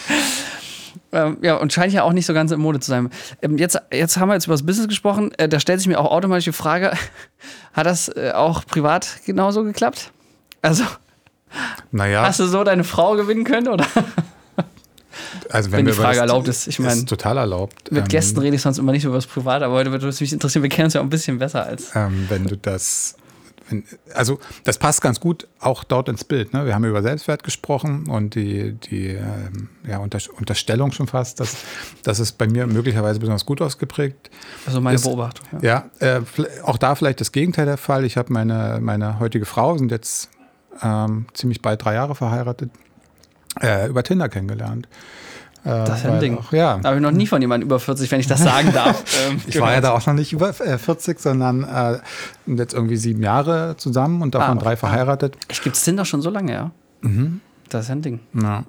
Ähm, 1.11 1.39
ja, 1.41 1.57
und 1.57 1.73
scheint 1.73 1.93
ja 1.93 2.03
auch 2.03 2.13
nicht 2.13 2.27
so 2.27 2.35
ganz 2.35 2.51
im 2.51 2.61
Mode 2.61 2.81
zu 2.81 2.91
sein. 2.91 3.11
Ähm, 3.41 3.57
jetzt, 3.57 3.81
jetzt 3.91 4.19
haben 4.19 4.29
wir 4.29 4.35
jetzt 4.35 4.45
über 4.45 4.55
das 4.55 4.67
Business 4.67 4.89
gesprochen. 4.89 5.33
Äh, 5.39 5.49
da 5.49 5.59
stellt 5.59 5.81
sich 5.81 5.89
mir 5.89 5.99
auch 5.99 6.11
automatisch 6.11 6.45
die 6.45 6.53
Frage: 6.53 6.93
Hat 7.73 7.87
das 7.87 8.09
äh, 8.09 8.33
auch 8.35 8.67
privat 8.67 9.21
genauso 9.25 9.65
geklappt? 9.65 10.13
Also, 10.61 10.85
naja. 11.93 12.23
hast 12.23 12.41
du 12.41 12.47
so 12.47 12.63
deine 12.63 12.85
Frau 12.85 13.15
gewinnen 13.15 13.45
können, 13.45 13.69
oder? 13.69 13.87
Also 15.51 15.71
wenn, 15.71 15.79
wenn 15.79 15.87
die 15.87 15.93
Frage 15.93 16.19
erlaubt 16.19 16.49
ist. 16.49 16.67
Ich 16.67 16.79
meine, 16.79 17.05
total 17.05 17.39
erlaubt. 17.39 17.91
Mit 17.91 18.03
ähm, 18.03 18.09
Gästen 18.09 18.39
rede 18.39 18.57
ich 18.57 18.63
sonst 18.63 18.79
immer 18.79 18.93
nicht 18.93 19.05
über 19.05 19.15
das 19.15 19.27
Privat, 19.27 19.63
aber 19.63 19.75
heute 19.75 19.91
würde 19.91 20.07
es 20.09 20.21
mich 20.21 20.33
interessieren. 20.33 20.63
Wir 20.63 20.71
kennen 20.71 20.87
uns 20.87 20.95
ja 20.95 21.01
auch 21.01 21.05
ein 21.05 21.11
bisschen 21.11 21.39
besser 21.39 21.65
als. 21.65 21.91
Ähm, 21.95 22.27
wenn 22.29 22.47
du 22.47 22.57
das 22.57 23.17
also 24.15 24.39
das 24.65 24.79
passt 24.79 25.03
ganz 25.03 25.21
gut 25.21 25.49
auch 25.61 25.85
dort 25.85 26.09
ins 26.09 26.25
Bild. 26.25 26.53
Ne? 26.53 26.67
Wir 26.67 26.75
haben 26.75 26.85
über 26.85 27.03
Selbstwert 27.03 27.45
gesprochen 27.45 28.09
und 28.09 28.35
die, 28.35 28.73
die 28.73 29.09
ähm, 29.09 29.69
ja, 29.87 29.99
Unter 29.99 30.19
Unterstellung 30.37 30.93
schon 30.93 31.07
fast, 31.07 31.41
dass, 31.41 31.57
dass 32.03 32.19
es 32.19 32.33
bei 32.33 32.47
mir 32.47 32.67
möglicherweise 32.67 33.19
besonders 33.21 33.47
gut 33.47 33.61
ausgeprägt 33.61 34.31
Also 34.67 34.81
meine 34.81 34.97
ist. 34.97 35.05
Beobachtung. 35.05 35.47
Ja, 35.61 35.91
ja 36.01 36.17
äh, 36.19 36.23
auch 36.63 36.79
da 36.79 36.95
vielleicht 36.95 37.21
das 37.21 37.33
Gegenteil 37.33 37.67
der 37.67 37.77
Fall. 37.77 38.05
Ich 38.05 38.17
habe 38.17 38.33
meine, 38.33 38.79
meine 38.81 39.19
heutige 39.19 39.47
Frau, 39.47 39.77
sind 39.77 39.91
jetzt 39.91 40.31
ähm, 40.83 41.27
ziemlich 41.35 41.63
bald 41.63 41.85
drei 41.85 41.95
Jahre 41.95 42.15
verheiratet, 42.15 42.71
äh, 43.61 43.89
über 43.89 44.03
Tinder 44.03 44.29
kennengelernt. 44.29 44.89
Äh, 45.65 45.85
das 45.85 46.01
ist 46.01 46.07
ein 46.07 46.21
Ding. 46.21 46.39
Auch, 46.39 46.53
ja. 46.53 46.79
Da 46.79 46.89
habe 46.89 46.97
ich 46.97 47.03
noch 47.03 47.11
nie 47.11 47.27
von 47.27 47.41
jemandem 47.41 47.69
über 47.69 47.81
40, 47.81 48.11
wenn 48.11 48.21
ich 48.21 48.27
das 48.27 48.43
sagen 48.43 48.73
darf. 48.73 49.05
Ähm, 49.29 49.41
ich 49.47 49.61
war 49.61 49.73
ja 49.73 49.81
da 49.81 49.93
auch 49.93 50.07
noch 50.07 50.15
nicht 50.15 50.33
über 50.33 50.53
40, 50.53 51.17
äh, 51.17 51.21
sondern 51.21 51.65
äh, 51.65 51.99
jetzt 52.47 52.75
irgendwie 52.75 52.97
sieben 52.97 53.23
Jahre 53.23 53.75
zusammen 53.77 54.23
und 54.23 54.35
davon 54.35 54.59
ah, 54.59 54.61
drei 54.61 54.77
verheiratet. 54.77 55.37
Ich 55.49 55.63
gibt 55.63 55.77
es 55.77 55.83
Tinder 55.83 56.05
schon 56.05 56.23
so 56.23 56.31
lange, 56.31 56.53
ja. 56.53 56.71
Mhm. 57.01 57.41
Das 57.69 57.87
ist 57.87 57.91
ein 57.91 58.03
Ding. 58.03 58.21
Ja. 58.41 58.65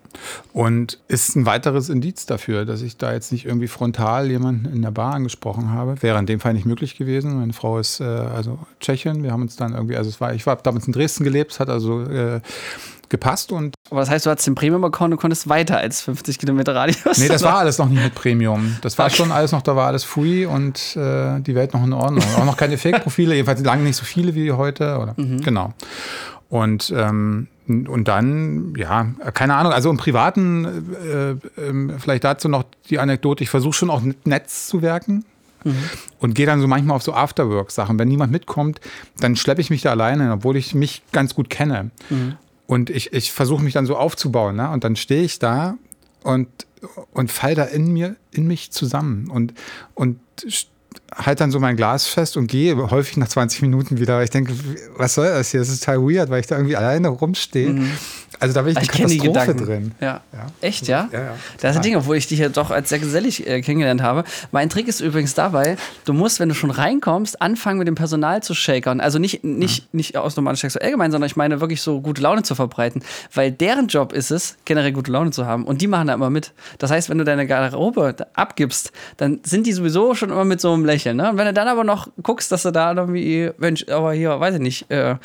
Und 0.54 1.00
ist 1.08 1.36
ein 1.36 1.46
weiteres 1.46 1.90
Indiz 1.90 2.26
dafür, 2.26 2.66
dass 2.66 2.82
ich 2.82 2.98
da 2.98 3.14
jetzt 3.14 3.32
nicht 3.32 3.46
irgendwie 3.46 3.68
frontal 3.68 4.30
jemanden 4.30 4.66
in 4.66 4.82
der 4.82 4.92
Bar 4.92 5.14
angesprochen 5.14 5.72
habe. 5.72 6.02
Wäre 6.02 6.20
in 6.20 6.26
dem 6.26 6.40
Fall 6.40 6.54
nicht 6.54 6.66
möglich 6.66 6.98
gewesen. 6.98 7.40
Meine 7.40 7.54
Frau 7.54 7.80
ist 7.80 8.02
äh, 8.02 8.04
also 8.04 8.60
Tschechin. 8.80 9.24
Wir 9.24 9.32
haben 9.32 9.44
uns 9.44 9.56
dann 9.56 9.74
irgendwie, 9.74 9.96
also 9.96 10.10
es 10.10 10.20
war, 10.20 10.34
ich 10.34 10.46
war 10.46 10.58
damals 10.58 10.88
in 10.88 10.94
Dresden 10.94 11.24
gelebt, 11.24 11.60
hat 11.60 11.70
also 11.70 12.02
äh, 12.02 12.42
gepasst. 13.10 13.52
Und 13.52 13.76
Aber 13.90 14.00
das 14.00 14.10
heißt, 14.10 14.26
du 14.26 14.30
hattest 14.30 14.48
den 14.48 14.56
Premium-Account 14.56 15.14
und 15.14 15.20
konntest 15.20 15.50
weiter 15.50 15.78
als 15.78 16.02
50 16.02 16.38
Kilometer 16.38 16.76
Radius? 16.76 17.18
Nee, 17.18 17.28
das 17.28 17.44
war 17.44 17.58
alles 17.60 17.78
noch 17.78 17.90
nicht 17.90 18.04
mit 18.04 18.16
Premium. 18.16 18.78
Das 18.82 18.98
war 18.98 19.08
okay. 19.08 19.16
schon 19.16 19.32
alles 19.32 19.52
noch, 19.52 19.62
da 19.62 19.76
war 19.76 19.88
alles 19.88 20.04
free 20.04 20.46
und 20.46 20.96
äh, 20.96 21.40
die 21.42 21.56
Welt 21.56 21.74
noch 21.74 21.84
in 21.84 21.94
Ordnung. 21.94 22.24
Auch 22.38 22.46
noch 22.46 22.58
keine 22.58 22.78
Fake-Profile, 22.78 23.34
jedenfalls 23.36 23.64
lange 23.64 23.84
nicht 23.84 23.96
so 23.96 24.06
viele 24.06 24.36
wie 24.36 24.52
heute. 24.52 24.98
Oder, 24.98 25.14
mhm. 25.18 25.42
Genau. 25.42 25.74
Und, 26.50 26.92
ähm, 26.96 27.48
und 27.68 28.08
dann, 28.08 28.74
ja, 28.76 29.08
keine 29.34 29.56
Ahnung, 29.56 29.72
also 29.72 29.90
im 29.92 29.98
Privaten, 29.98 30.66
äh, 31.06 31.32
äh, 31.32 31.38
vielleicht 32.00 32.24
dazu 32.24 32.50
noch 32.50 32.64
die 32.90 32.98
Anekdote, 32.98 33.44
ich 33.44 33.50
versuche 33.52 33.74
schon 33.74 33.90
auch 33.90 34.02
Netz 34.24 34.68
zu 34.68 34.82
werken. 34.82 35.26
Mhm. 35.64 35.76
Und 36.20 36.36
gehe 36.36 36.46
dann 36.46 36.62
so 36.62 36.68
manchmal 36.68 36.96
auf 36.96 37.04
so 37.04 37.14
Afterwork-Sachen. 37.14 38.00
Wenn 38.00 38.08
niemand 38.08 38.32
mitkommt, 38.32 38.80
dann 39.20 39.36
schleppe 39.36 39.62
ich 39.62 39.70
mich 39.70 39.82
da 39.82 39.92
alleine, 39.92 40.32
obwohl 40.32 40.56
ich 40.56 40.74
mich 40.74 41.04
ganz 41.12 41.36
gut 41.36 41.50
kenne. 41.50 41.92
Mhm. 42.10 42.38
Und 42.70 42.92
ich, 42.92 43.14
ich 43.14 43.32
versuche 43.32 43.64
mich 43.64 43.74
dann 43.74 43.88
so 43.88 43.98
aufzubauen. 43.98 44.56
Ne? 44.56 44.70
Und 44.70 44.84
dann 44.84 44.96
stehe 44.96 45.24
ich 45.24 45.40
da 45.40 45.76
und, 46.22 46.48
und 47.14 47.32
fall 47.32 47.56
da 47.56 47.64
in 47.64 47.92
mir, 47.92 48.16
in 48.30 48.46
mich 48.46 48.70
zusammen 48.70 49.28
und, 49.32 49.56
und 49.96 50.20
halt 51.16 51.40
dann 51.40 51.50
so 51.50 51.60
mein 51.60 51.76
Glas 51.76 52.06
fest 52.06 52.38
und 52.38 52.46
gehe 52.46 52.78
häufig 52.92 53.18
nach 53.18 53.28
20 53.28 53.64
Minuten 53.64 53.98
wieder, 53.98 54.18
weil 54.18 54.26
ich 54.26 54.30
denke, 54.30 54.54
was 54.96 55.16
soll 55.16 55.30
das 55.30 55.50
hier? 55.50 55.62
Das 55.62 55.70
ist 55.70 55.84
total 55.84 56.04
weird, 56.04 56.30
weil 56.30 56.42
ich 56.42 56.46
da 56.46 56.58
irgendwie 56.58 56.76
alleine 56.76 57.08
rumstehe. 57.08 57.72
Mhm. 57.72 57.92
Also 58.40 58.54
da 58.54 58.62
bin 58.62 58.72
ich 58.72 58.78
eine 58.78 58.86
Ich 58.86 58.92
kenne 58.92 59.10
die 59.10 59.18
Katastrophe 59.18 59.58
Gedanken. 59.60 59.66
drin. 59.66 59.92
Ja. 60.00 60.22
Ja. 60.32 60.48
Echt, 60.62 60.88
ja? 60.88 61.10
Ja, 61.12 61.20
ja. 61.20 61.34
Das 61.60 61.72
ist 61.72 61.78
ein 61.78 61.82
Ding, 61.84 61.96
obwohl 61.96 62.16
ich 62.16 62.28
dich 62.28 62.40
ja 62.40 62.50
doch 62.50 62.72
als 62.72 62.90
sehr 62.90 63.00
gesellig 63.00 63.46
äh, 63.46 63.62
kennengelernt 63.62 64.02
habe. 64.02 64.24
Mein 64.52 64.70
Trick 64.70 64.88
ist 64.88 65.02
übrigens 65.02 65.34
dabei, 65.34 65.78
du 66.06 66.14
musst, 66.14 66.40
wenn 66.40 66.50
du 66.50 66.56
schon 66.56 66.72
reinkommst, 66.72 67.42
anfangen 67.42 67.80
mit 67.80 67.88
dem 67.88 67.96
Personal 67.96 68.42
zu 68.42 68.54
shakern. 68.54 69.02
Also 69.02 69.20
nicht, 69.20 69.44
nicht, 69.44 69.94
nicht 69.94 70.16
aus 70.16 70.36
normalen 70.38 70.56
Shakes 70.58 70.74
so 70.74 70.80
allgemein, 70.80 71.12
sondern 71.12 71.28
ich 71.28 71.36
meine 71.36 71.60
wirklich 71.60 71.82
so 71.82 72.00
gute 72.02 72.22
Laune 72.22 72.44
zu 72.44 72.56
verbreiten. 72.56 73.04
Weil 73.34 73.52
deren 73.52 73.88
Job 73.88 74.14
ist 74.14 74.32
es, 74.32 74.56
generell 74.66 74.94
gute 74.94 75.12
Laune 75.12 75.32
zu 75.32 75.46
haben. 75.46 75.66
Und 75.66 75.82
die 75.82 75.88
machen 75.88 76.08
da 76.08 76.14
immer 76.14 76.30
mit. 76.30 76.54
Das 76.78 76.92
heißt, 76.92 77.10
wenn 77.10 77.18
du 77.18 77.26
deine 77.26 77.46
Garderobe 77.46 78.16
abgibst, 78.34 78.92
dann 79.18 79.40
sind 79.44 79.68
die 79.68 79.74
sowieso 79.74 80.16
schon 80.16 80.30
immer 80.30 80.46
mit 80.46 80.62
so 80.62 80.72
einem 80.72 80.86
Lächeln. 80.86 81.18
Ne? 81.18 81.32
Und 81.32 81.38
wenn 81.38 81.46
du 81.46 81.54
dann 81.54 81.68
aber 81.68 81.84
noch 81.84 82.08
guckst, 82.24 82.52
dass 82.52 82.64
du 82.64 82.72
da 82.72 82.94
irgendwie, 82.94 83.52
Mensch, 83.58 83.86
aber 83.90 84.14
hier, 84.14 84.40
weiß 84.40 84.56
ich 84.56 84.62
nicht, 84.62 84.90
äh, 84.92 85.16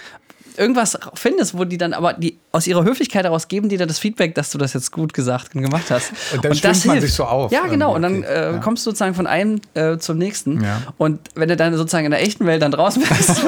irgendwas 0.56 0.98
findest, 1.14 1.56
wo 1.56 1.64
die 1.64 1.78
dann 1.78 1.92
aber 1.92 2.12
die 2.12 2.38
aus 2.52 2.66
ihrer 2.66 2.84
Höflichkeit 2.84 3.24
heraus 3.24 3.48
geben 3.48 3.68
die 3.68 3.76
dir 3.76 3.86
das 3.86 3.98
Feedback, 3.98 4.34
dass 4.34 4.50
du 4.50 4.58
das 4.58 4.72
jetzt 4.72 4.92
gut 4.92 5.12
gesagt 5.14 5.54
und 5.54 5.62
gemacht 5.62 5.90
hast. 5.90 6.12
Und 6.32 6.44
dann 6.44 6.52
das 6.52 6.58
schwingt 6.60 6.86
man 6.86 6.94
hilft. 6.96 7.08
sich 7.08 7.16
so 7.16 7.24
auf 7.24 7.52
Ja, 7.52 7.66
genau. 7.66 7.94
Und 7.94 8.02
dann 8.02 8.22
äh, 8.22 8.52
ja. 8.52 8.58
kommst 8.58 8.86
du 8.86 8.90
sozusagen 8.90 9.14
von 9.14 9.26
einem 9.26 9.60
äh, 9.74 9.98
zum 9.98 10.18
nächsten. 10.18 10.62
Ja. 10.62 10.82
Und 10.98 11.20
wenn 11.34 11.48
du 11.48 11.56
dann 11.56 11.76
sozusagen 11.76 12.04
in 12.04 12.10
der 12.10 12.22
echten 12.22 12.46
Welt 12.46 12.62
dann 12.62 12.70
draußen 12.70 13.02
bist, 13.02 13.42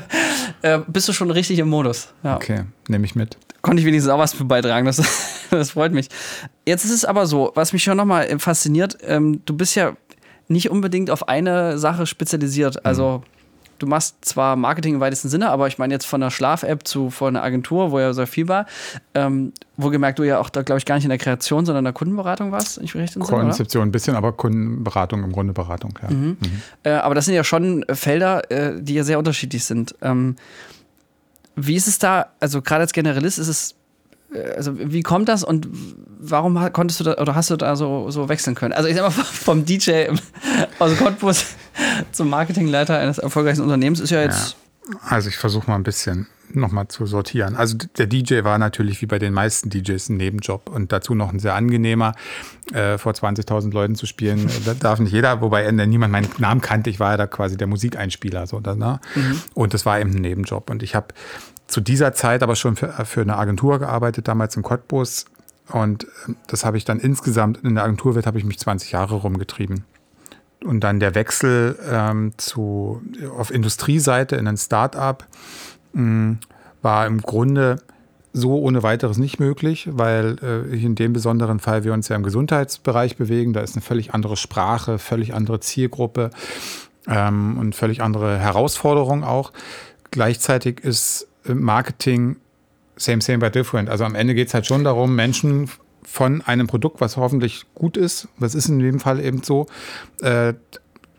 äh, 0.62 0.80
bist 0.86 1.08
du 1.08 1.12
schon 1.12 1.30
richtig 1.30 1.58
im 1.58 1.68
Modus. 1.68 2.08
Ja. 2.22 2.36
Okay, 2.36 2.64
nehme 2.88 3.04
ich 3.04 3.14
mit. 3.14 3.36
Konnte 3.62 3.80
ich 3.80 3.86
wenigstens 3.86 4.10
auch 4.10 4.18
was 4.18 4.34
beitragen. 4.34 4.86
Das, 4.86 5.02
das 5.50 5.72
freut 5.72 5.92
mich. 5.92 6.08
Jetzt 6.66 6.84
ist 6.84 6.92
es 6.92 7.04
aber 7.04 7.26
so, 7.26 7.52
was 7.54 7.72
mich 7.72 7.82
schon 7.82 7.96
nochmal 7.96 8.38
fasziniert, 8.38 8.98
ähm, 9.06 9.42
du 9.44 9.56
bist 9.56 9.74
ja 9.76 9.96
nicht 10.48 10.70
unbedingt 10.70 11.10
auf 11.10 11.28
eine 11.28 11.78
Sache 11.78 12.06
spezialisiert. 12.06 12.84
Also 12.84 13.22
du 13.80 13.86
machst 13.86 14.24
zwar 14.24 14.54
Marketing 14.54 14.94
im 14.94 15.00
weitesten 15.00 15.28
Sinne, 15.28 15.50
aber 15.50 15.66
ich 15.66 15.78
meine 15.78 15.92
jetzt 15.92 16.06
von 16.06 16.22
einer 16.22 16.30
Schlaf-App 16.30 16.86
zu 16.86 17.10
von 17.10 17.34
einer 17.34 17.44
Agentur, 17.44 17.90
wo 17.90 17.98
ja 17.98 18.12
sehr 18.12 18.26
viel 18.26 18.46
war, 18.46 18.66
ähm, 19.14 19.52
wo 19.76 19.90
gemerkt 19.90 20.18
du 20.18 20.22
ja 20.22 20.38
auch 20.38 20.50
da, 20.50 20.62
glaube 20.62 20.78
ich, 20.78 20.84
gar 20.84 20.94
nicht 20.96 21.04
in 21.04 21.10
der 21.10 21.18
Kreation, 21.18 21.66
sondern 21.66 21.82
in 21.82 21.86
der 21.86 21.94
Kundenberatung 21.94 22.52
warst, 22.52 22.78
ich 22.78 22.94
recht? 22.94 23.18
Konzeption, 23.18 23.88
ein 23.88 23.92
bisschen, 23.92 24.14
aber 24.14 24.32
Kundenberatung, 24.32 25.24
im 25.24 25.32
Grunde 25.32 25.52
Beratung. 25.52 25.98
Ja. 26.02 26.10
Mhm. 26.10 26.36
Äh, 26.84 26.90
aber 26.90 27.14
das 27.14 27.24
sind 27.24 27.34
ja 27.34 27.42
schon 27.42 27.84
Felder, 27.90 28.50
äh, 28.50 28.80
die 28.80 28.94
ja 28.94 29.02
sehr 29.02 29.18
unterschiedlich 29.18 29.64
sind. 29.64 29.94
Ähm, 30.02 30.36
wie 31.56 31.74
ist 31.74 31.88
es 31.88 31.98
da, 31.98 32.26
also 32.38 32.62
gerade 32.62 32.82
als 32.82 32.92
Generalist 32.92 33.38
ist 33.38 33.48
es, 33.48 33.72
äh, 33.72 33.74
also 34.56 34.72
wie 34.78 35.02
kommt 35.02 35.28
das 35.28 35.42
und 35.44 35.68
warum 36.20 36.72
konntest 36.72 37.00
du 37.00 37.04
da 37.04 37.14
oder 37.14 37.34
hast 37.34 37.50
du 37.50 37.56
da 37.56 37.76
so, 37.76 38.10
so 38.10 38.28
wechseln 38.28 38.54
können? 38.54 38.72
Also 38.72 38.88
ich 38.88 38.96
sag 38.96 39.02
mal, 39.02 39.10
vom 39.24 39.64
DJ 39.64 40.08
aus 40.78 40.96
Cottbus 40.96 41.46
zum 42.12 42.28
Marketingleiter 42.28 42.98
eines 42.98 43.18
erfolgreichen 43.18 43.62
Unternehmens 43.62 44.00
ist 44.00 44.10
ja 44.10 44.22
jetzt, 44.22 44.56
Also 45.08 45.28
ich 45.28 45.36
versuche 45.36 45.68
mal 45.68 45.76
ein 45.76 45.82
bisschen 45.82 46.26
nochmal 46.52 46.88
zu 46.88 47.06
sortieren. 47.06 47.56
Also 47.56 47.76
der 47.96 48.06
DJ 48.06 48.42
war 48.42 48.58
natürlich 48.58 49.00
wie 49.02 49.06
bei 49.06 49.18
den 49.18 49.32
meisten 49.32 49.70
DJs 49.70 50.08
ein 50.08 50.16
Nebenjob 50.16 50.68
und 50.68 50.90
dazu 50.90 51.14
noch 51.14 51.32
ein 51.32 51.38
sehr 51.38 51.54
angenehmer, 51.54 52.14
äh, 52.72 52.98
vor 52.98 53.12
20.000 53.12 53.72
Leuten 53.72 53.94
zu 53.94 54.06
spielen. 54.06 54.48
Äh, 54.50 54.64
Das 54.64 54.78
darf 54.78 54.98
nicht 54.98 55.12
jeder, 55.12 55.40
wobei 55.40 55.62
äh, 55.64 55.72
niemand 55.86 56.12
meinen 56.12 56.28
Namen 56.38 56.60
kannte. 56.60 56.90
Ich 56.90 56.98
war 56.98 57.12
ja 57.12 57.16
da 57.16 57.26
quasi 57.26 57.56
der 57.56 57.68
Musikeinspieler. 57.68 58.46
So, 58.48 58.60
ne? 58.60 59.00
Und 59.54 59.74
das 59.74 59.86
war 59.86 60.00
eben 60.00 60.10
ein 60.10 60.20
Nebenjob. 60.20 60.70
Und 60.70 60.82
ich 60.82 60.94
habe 60.96 61.08
zu 61.70 61.80
dieser 61.80 62.12
Zeit 62.12 62.42
aber 62.42 62.56
schon 62.56 62.76
für, 62.76 62.88
für 63.04 63.20
eine 63.20 63.36
Agentur 63.36 63.78
gearbeitet, 63.78 64.26
damals 64.28 64.56
in 64.56 64.62
Cottbus. 64.62 65.24
Und 65.68 66.06
ähm, 66.26 66.36
das 66.48 66.64
habe 66.64 66.76
ich 66.76 66.84
dann 66.84 66.98
insgesamt 66.98 67.58
in 67.58 67.76
der 67.76 67.84
Agenturwelt 67.84 68.26
habe 68.26 68.38
ich 68.38 68.44
mich 68.44 68.58
20 68.58 68.92
Jahre 68.92 69.14
rumgetrieben. 69.14 69.84
Und 70.64 70.80
dann 70.80 71.00
der 71.00 71.14
Wechsel 71.14 71.78
ähm, 71.90 72.32
zu, 72.36 73.00
auf 73.38 73.50
Industrieseite 73.50 74.36
in 74.36 74.46
ein 74.46 74.58
Start-up 74.58 75.26
mh, 75.92 76.38
war 76.82 77.06
im 77.06 77.22
Grunde 77.22 77.80
so 78.32 78.58
ohne 78.58 78.82
weiteres 78.82 79.16
nicht 79.16 79.40
möglich, 79.40 79.88
weil 79.92 80.36
äh, 80.42 80.76
in 80.76 80.96
dem 80.96 81.12
besonderen 81.12 81.60
Fall 81.60 81.84
wir 81.84 81.92
uns 81.92 82.08
ja 82.08 82.16
im 82.16 82.22
Gesundheitsbereich 82.24 83.16
bewegen. 83.16 83.52
Da 83.52 83.60
ist 83.60 83.74
eine 83.74 83.82
völlig 83.82 84.12
andere 84.12 84.36
Sprache, 84.36 84.98
völlig 84.98 85.34
andere 85.34 85.60
Zielgruppe 85.60 86.30
ähm, 87.06 87.58
und 87.58 87.74
völlig 87.74 88.02
andere 88.02 88.38
Herausforderung 88.38 89.24
auch. 89.24 89.52
Gleichzeitig 90.10 90.80
ist 90.80 91.22
äh, 91.22 91.29
Marketing 91.44 92.36
same, 93.00 93.20
same, 93.20 93.38
but 93.38 93.54
different. 93.54 93.88
Also 93.88 94.04
am 94.04 94.14
Ende 94.14 94.34
geht 94.34 94.48
es 94.48 94.54
halt 94.54 94.66
schon 94.66 94.84
darum, 94.84 95.16
Menschen 95.16 95.70
von 96.02 96.42
einem 96.42 96.66
Produkt, 96.66 97.00
was 97.00 97.16
hoffentlich 97.16 97.66
gut 97.74 97.96
ist, 97.96 98.28
das 98.38 98.54
ist 98.54 98.68
in 98.68 98.78
dem 98.78 99.00
Fall 99.00 99.20
eben 99.20 99.42
so, 99.42 99.66
äh, 100.20 100.54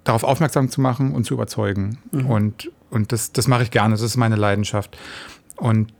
darauf 0.03 0.23
aufmerksam 0.23 0.69
zu 0.69 0.81
machen 0.81 1.13
und 1.13 1.25
zu 1.25 1.35
überzeugen. 1.35 1.99
Und, 2.27 2.71
und 2.89 3.11
das, 3.11 3.31
das 3.31 3.47
mache 3.47 3.63
ich 3.63 3.71
gerne, 3.71 3.93
das 3.93 4.01
ist 4.01 4.17
meine 4.17 4.35
Leidenschaft. 4.35 4.97
Und 5.57 5.93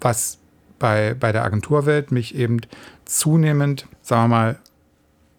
was 0.00 0.38
bei, 0.78 1.14
bei 1.14 1.32
der 1.32 1.44
Agenturwelt 1.44 2.10
mich 2.10 2.34
eben 2.34 2.60
zunehmend, 3.04 3.86
sagen 4.02 4.24
wir 4.24 4.28
mal, 4.28 4.58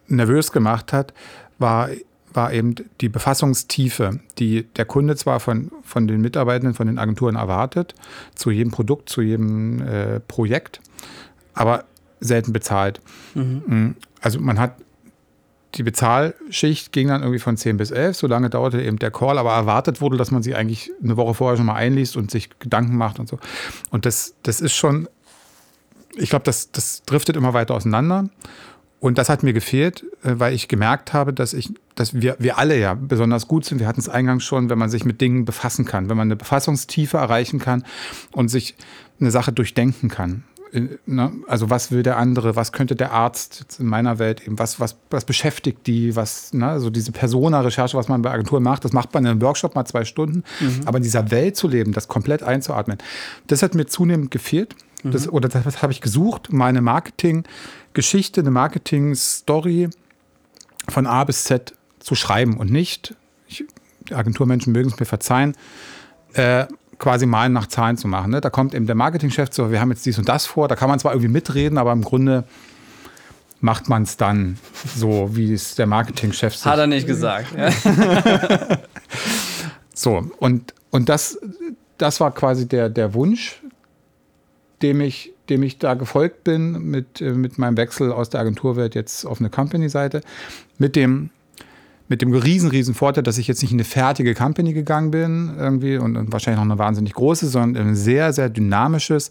nervös 0.08 0.51
gemacht 0.51 0.94
hat, 0.94 1.13
war, 1.58 1.89
war 2.36 2.54
eben 2.54 2.75
die 3.01 3.10
Befassungstiefe, 3.10 4.20
die 4.38 4.63
der 4.75 4.86
Kunde 4.86 5.15
zwar 5.15 5.39
von, 5.39 5.72
von 5.84 6.08
den 6.08 6.22
Mitarbeitenden, 6.22 6.74
von 6.75 6.88
den 6.88 7.00
Agenturen 7.00 7.36
erwartet, 7.36 7.96
zu 8.36 8.51
jedem 8.51 8.72
Produkt, 8.72 9.10
zu 9.10 9.22
jedem 9.22 9.82
äh, 9.82 10.20
Projekt, 10.20 10.82
aber 11.54 11.86
selten 12.20 12.54
bezahlt. 12.54 13.01
Mhm. 13.34 13.96
Also 14.22 14.39
man 14.39 14.60
hat 14.60 14.75
die 15.75 15.84
Bezahlschicht 15.84 16.92
ging 16.92 17.10
dann 17.10 17.22
irgendwie 17.22 17.39
von 17.39 17.58
10 17.58 17.77
bis 17.77 17.92
11, 17.92 18.15
so 18.15 18.27
lange 18.27 18.50
dauerte 18.50 18.82
eben 18.82 18.98
der 18.98 19.12
Call, 19.12 19.38
aber 19.38 19.54
erwartet 19.54 20.01
wurde, 20.01 20.18
dass 20.18 20.32
man 20.32 20.42
sich 20.42 20.56
eigentlich 20.56 20.92
eine 21.04 21.18
Woche 21.18 21.34
vorher 21.34 21.58
schon 21.58 21.65
mal 21.65 21.75
einliest 21.75 22.15
und 22.15 22.32
sich 22.32 22.50
Gedanken 22.60 22.98
macht 22.98 23.20
und 23.20 23.27
so. 23.27 23.39
Und 23.89 24.06
das, 24.06 24.36
das 24.44 24.62
ist 24.62 24.74
schon, 24.74 25.10
ich 26.15 26.30
glaube, 26.30 26.46
das, 26.46 26.72
das 26.72 27.04
driftet 27.04 27.36
immer 27.36 27.54
weiter 27.54 27.75
auseinander. 27.75 28.30
Und 29.06 29.20
das 29.20 29.30
hat 29.30 29.44
mir 29.44 29.54
gefehlt, 29.54 30.04
äh, 30.24 30.34
weil 30.40 30.56
ich 30.56 30.68
gemerkt 30.68 31.14
habe, 31.14 31.32
dass 31.32 31.54
ich, 31.54 31.72
dass 31.94 32.16
wir, 32.16 32.38
wir 32.40 32.58
alle 32.58 32.76
ja 32.76 32.96
besonders 32.96 33.48
gut 33.48 33.64
sind. 33.64 33.78
Wir 33.78 33.86
hatten 33.86 34.00
es 34.00 34.10
eingangs 34.10 34.44
schon, 34.44 34.72
wenn 34.72 34.80
man 34.80 34.90
sich 34.90 35.06
mit 35.06 35.22
Dingen 35.22 35.46
befassen 35.46 35.86
kann, 35.86 36.10
wenn 36.10 36.18
man 36.18 36.30
eine 36.30 36.36
Befassungstiefe 36.36 37.18
erreichen 37.18 37.60
kann 37.60 37.84
und 38.32 38.48
sich 38.48 38.74
eine 39.20 39.30
Sache 39.30 39.54
durchdenken 39.54 40.10
kann. 40.10 40.44
Äh, 40.72 40.98
ne? 41.06 41.34
Also 41.48 41.70
was 41.70 41.92
will 41.92 42.02
der 42.02 42.18
andere, 42.18 42.56
was 42.56 42.72
könnte 42.72 42.96
der 42.96 43.12
Arzt 43.12 43.78
in 43.80 43.86
meiner 43.86 44.18
Welt 44.18 44.42
eben, 44.44 44.58
was, 44.58 44.80
was, 44.80 44.98
was 45.12 45.24
beschäftigt 45.24 45.86
die, 45.86 46.16
was, 46.16 46.52
ne? 46.54 46.68
also 46.68 46.90
diese 46.90 47.12
Persona-Recherche, 47.12 47.96
was 47.96 48.08
man 48.08 48.24
bei 48.24 48.32
Agenturen 48.32 48.64
macht, 48.64 48.86
das 48.86 48.92
macht 48.92 49.14
man 49.14 49.26
in 49.26 49.30
einem 49.30 49.42
Workshop 49.44 49.76
mal 49.76 49.86
zwei 49.86 50.04
Stunden, 50.04 50.44
aber 50.86 50.98
in 50.98 51.04
dieser 51.04 51.30
Welt 51.30 51.58
zu 51.58 51.68
leben, 51.68 51.92
das 51.92 52.08
komplett 52.08 52.42
einzuatmen, 52.42 52.98
das 53.46 53.62
hat 53.62 53.76
mir 53.76 53.86
zunehmend 53.86 54.32
gefehlt. 54.32 54.76
Das, 55.12 55.30
oder 55.30 55.50
das, 55.50 55.82
habe 55.82 55.94
ich 55.94 56.02
gesucht, 56.02 56.52
meine 56.52 56.82
Marketing-Geschichte, 56.82 58.42
eine 58.42 58.52
Marketing-Story 58.52 59.90
von 60.90 61.08
A 61.08 61.24
bis 61.24 61.44
Z 61.44 61.74
zu 62.00 62.16
schreiben 62.16 62.58
und 62.58 62.72
nicht, 62.72 63.16
ich, 63.48 63.66
die 64.10 64.16
Agenturmenschen 64.16 64.74
mögen 64.74 64.90
es 64.90 65.00
mir 65.00 65.06
verzeihen, 65.06 65.56
äh, 66.34 66.66
quasi 67.00 67.26
malen 67.26 67.54
nach 67.54 67.68
Zahlen 67.68 67.98
zu 67.98 68.08
machen. 68.08 68.32
Ne? 68.32 68.42
Da 68.42 68.50
kommt 68.50 68.74
eben 68.74 68.86
der 68.86 68.96
Marketingchef 68.96 69.50
zu, 69.50 69.72
wir 69.72 69.82
haben 69.82 69.92
jetzt 69.92 70.06
dies 70.06 70.18
und 70.18 70.30
das 70.30 70.46
vor, 70.46 70.68
da 70.68 70.76
kann 70.76 70.90
man 70.90 71.00
zwar 71.00 71.14
irgendwie 71.14 71.32
mitreden, 71.32 71.78
aber 71.78 71.92
im 71.92 72.04
Grunde 72.04 72.46
macht 73.60 73.90
man 73.90 74.04
es 74.04 74.18
dann 74.18 74.58
so, 74.96 75.36
wie 75.36 75.54
es 75.54 75.76
der 75.76 75.88
Marketingchef 75.88 76.56
sich 76.56 76.66
hat 76.66 76.78
er 76.78 76.88
nicht 76.88 77.08
gesagt. 77.08 77.48
Ja. 77.58 77.70
so, 79.94 80.30
und, 80.38 80.74
und 80.92 81.10
das, 81.10 81.40
das 81.98 82.20
war 82.20 82.32
quasi 82.32 82.68
der, 82.68 82.90
der 82.90 83.14
Wunsch, 83.14 83.62
dem 84.82 85.01
ich, 85.01 85.34
dem 85.50 85.63
ich 85.63 85.77
da 85.77 85.94
gefolgt 85.94 86.44
bin 86.44 86.89
mit, 86.89 87.22
äh, 87.22 87.32
mit 87.32 87.58
meinem 87.58 87.77
Wechsel 87.77 88.12
aus 88.12 88.29
der 88.29 88.41
Agenturwelt 88.41 88.96
jetzt 88.96 89.25
auf 89.25 89.39
eine 89.39 89.50
Company-Seite. 89.50 90.22
Mit 90.77 90.96
dem, 90.96 91.29
mit 92.08 92.22
dem 92.22 92.34
riesen, 92.34 92.70
riesen 92.70 92.94
Vorteil, 92.94 93.24
dass 93.24 93.38
ich 93.38 93.48
jetzt 93.48 93.64
nicht 93.64 93.72
in 93.72 93.78
eine 93.78 93.84
fertige 93.84 94.36
Company 94.36 94.74
gegangen 94.74 95.10
bin 95.10 95.56
irgendwie 95.58 95.98
und, 95.98 96.32
wahrscheinlich 96.32 96.64
noch 96.64 96.72
eine 96.72 96.78
wahnsinnig 96.78 97.14
große, 97.14 97.48
sondern 97.48 97.88
ein 97.88 97.96
sehr, 97.96 98.32
sehr 98.32 98.50
dynamisches 98.50 99.30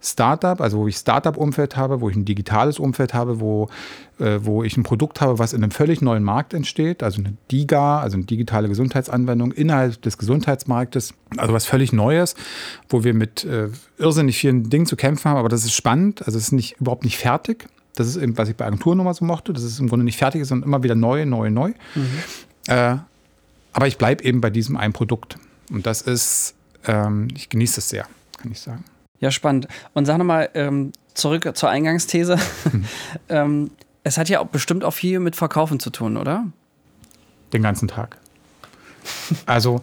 Startup, 0.00 0.60
also 0.60 0.78
wo 0.78 0.88
ich 0.88 0.96
Startup-Umfeld 0.96 1.76
habe, 1.76 2.00
wo 2.00 2.08
ich 2.08 2.16
ein 2.16 2.24
digitales 2.24 2.78
Umfeld 2.78 3.12
habe, 3.12 3.40
wo, 3.40 3.68
äh, 4.18 4.38
wo 4.42 4.62
ich 4.62 4.76
ein 4.76 4.82
Produkt 4.82 5.20
habe, 5.20 5.38
was 5.38 5.52
in 5.52 5.62
einem 5.62 5.70
völlig 5.70 6.00
neuen 6.00 6.22
Markt 6.22 6.54
entsteht, 6.54 7.02
also 7.02 7.20
eine 7.20 7.34
DIGA, 7.50 8.00
also 8.00 8.16
eine 8.16 8.24
digitale 8.24 8.68
Gesundheitsanwendung 8.68 9.52
innerhalb 9.52 10.00
des 10.00 10.16
Gesundheitsmarktes, 10.16 11.14
also 11.36 11.52
was 11.52 11.66
völlig 11.66 11.92
Neues, 11.92 12.36
wo 12.88 13.04
wir 13.04 13.12
mit 13.12 13.44
äh, 13.44 13.68
irrsinnig 13.98 14.38
vielen 14.38 14.70
Dingen 14.70 14.86
zu 14.86 14.96
kämpfen 14.96 15.30
haben, 15.30 15.38
aber 15.38 15.50
das 15.50 15.64
ist 15.64 15.74
spannend, 15.74 16.26
also 16.26 16.38
es 16.38 16.44
ist 16.44 16.52
nicht, 16.52 16.80
überhaupt 16.80 17.04
nicht 17.04 17.18
fertig. 17.18 17.66
Das 17.94 18.08
ist 18.08 18.16
eben, 18.16 18.36
was 18.36 18.48
ich 18.48 18.56
bei 18.56 18.66
Agenturen 18.66 18.98
nochmal 18.98 19.14
so 19.14 19.24
mochte, 19.24 19.52
dass 19.52 19.62
es 19.62 19.78
im 19.78 19.88
Grunde 19.88 20.04
nicht 20.04 20.18
fertig 20.18 20.40
ist, 20.40 20.48
sondern 20.48 20.68
immer 20.68 20.82
wieder 20.82 20.94
neu, 20.94 21.24
neu, 21.26 21.50
neu. 21.50 21.72
Äh, 22.66 22.96
aber 23.72 23.86
ich 23.86 23.98
bleibe 23.98 24.24
eben 24.24 24.40
bei 24.40 24.50
diesem 24.50 24.76
einen 24.76 24.92
Produkt. 24.92 25.36
Und 25.70 25.86
das 25.86 26.02
ist, 26.02 26.54
ähm, 26.86 27.28
ich 27.34 27.48
genieße 27.48 27.80
es 27.80 27.88
sehr, 27.88 28.06
kann 28.38 28.50
ich 28.50 28.60
sagen. 28.60 28.84
Ja, 29.20 29.30
spannend. 29.30 29.68
Und 29.92 30.06
sag 30.06 30.18
nochmal 30.18 30.50
ähm, 30.54 30.92
zurück 31.14 31.50
zur 31.54 31.70
Eingangsthese. 31.70 32.38
ähm, 33.28 33.70
es 34.02 34.18
hat 34.18 34.28
ja 34.28 34.40
auch 34.40 34.46
bestimmt 34.46 34.84
auch 34.84 34.92
viel 34.92 35.18
mit 35.20 35.36
Verkaufen 35.36 35.80
zu 35.80 35.90
tun, 35.90 36.16
oder? 36.16 36.46
Den 37.52 37.62
ganzen 37.62 37.88
Tag. 37.88 38.18
Also 39.46 39.82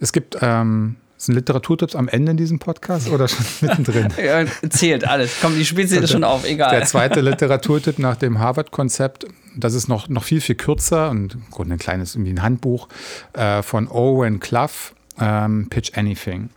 es 0.00 0.12
gibt, 0.12 0.36
ähm, 0.40 0.96
Sind 1.20 1.34
Literaturtipps 1.34 1.94
am 1.96 2.08
Ende 2.08 2.30
in 2.30 2.38
diesem 2.38 2.58
Podcast 2.58 3.10
oder 3.10 3.28
schon 3.28 3.44
mittendrin? 3.60 4.08
ja, 4.16 4.42
zählt 4.70 5.06
alles. 5.06 5.36
Komm, 5.42 5.54
die 5.54 5.66
spielt 5.66 5.90
sich 5.90 6.10
schon 6.10 6.24
auf, 6.24 6.46
egal. 6.46 6.70
Der 6.70 6.86
zweite 6.86 7.20
Literaturtipp 7.20 7.98
nach 7.98 8.16
dem 8.16 8.38
Harvard-Konzept, 8.38 9.26
das 9.54 9.74
ist 9.74 9.86
noch, 9.86 10.08
noch 10.08 10.24
viel, 10.24 10.40
viel 10.40 10.54
kürzer 10.54 11.10
und 11.10 11.34
im 11.34 11.42
Grunde 11.50 11.74
ein 11.74 11.78
kleines, 11.78 12.14
irgendwie 12.14 12.32
ein 12.32 12.42
Handbuch 12.42 12.88
äh, 13.34 13.60
von 13.60 13.86
Owen 13.88 14.40
Clough, 14.40 14.94
ähm, 15.20 15.66
Pitch 15.68 15.92
Anything. 15.94 16.48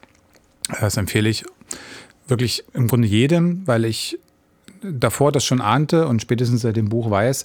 Das 0.79 0.95
empfehle 0.95 1.27
ich 1.27 1.43
wirklich 2.29 2.63
im 2.73 2.87
Grunde 2.87 3.09
jedem, 3.09 3.67
weil 3.67 3.83
ich 3.83 4.17
davor 4.81 5.33
das 5.33 5.43
schon 5.43 5.59
ahnte 5.59 6.07
und 6.07 6.21
spätestens 6.21 6.61
seit 6.61 6.77
dem 6.77 6.87
Buch 6.87 7.11
weiß, 7.11 7.43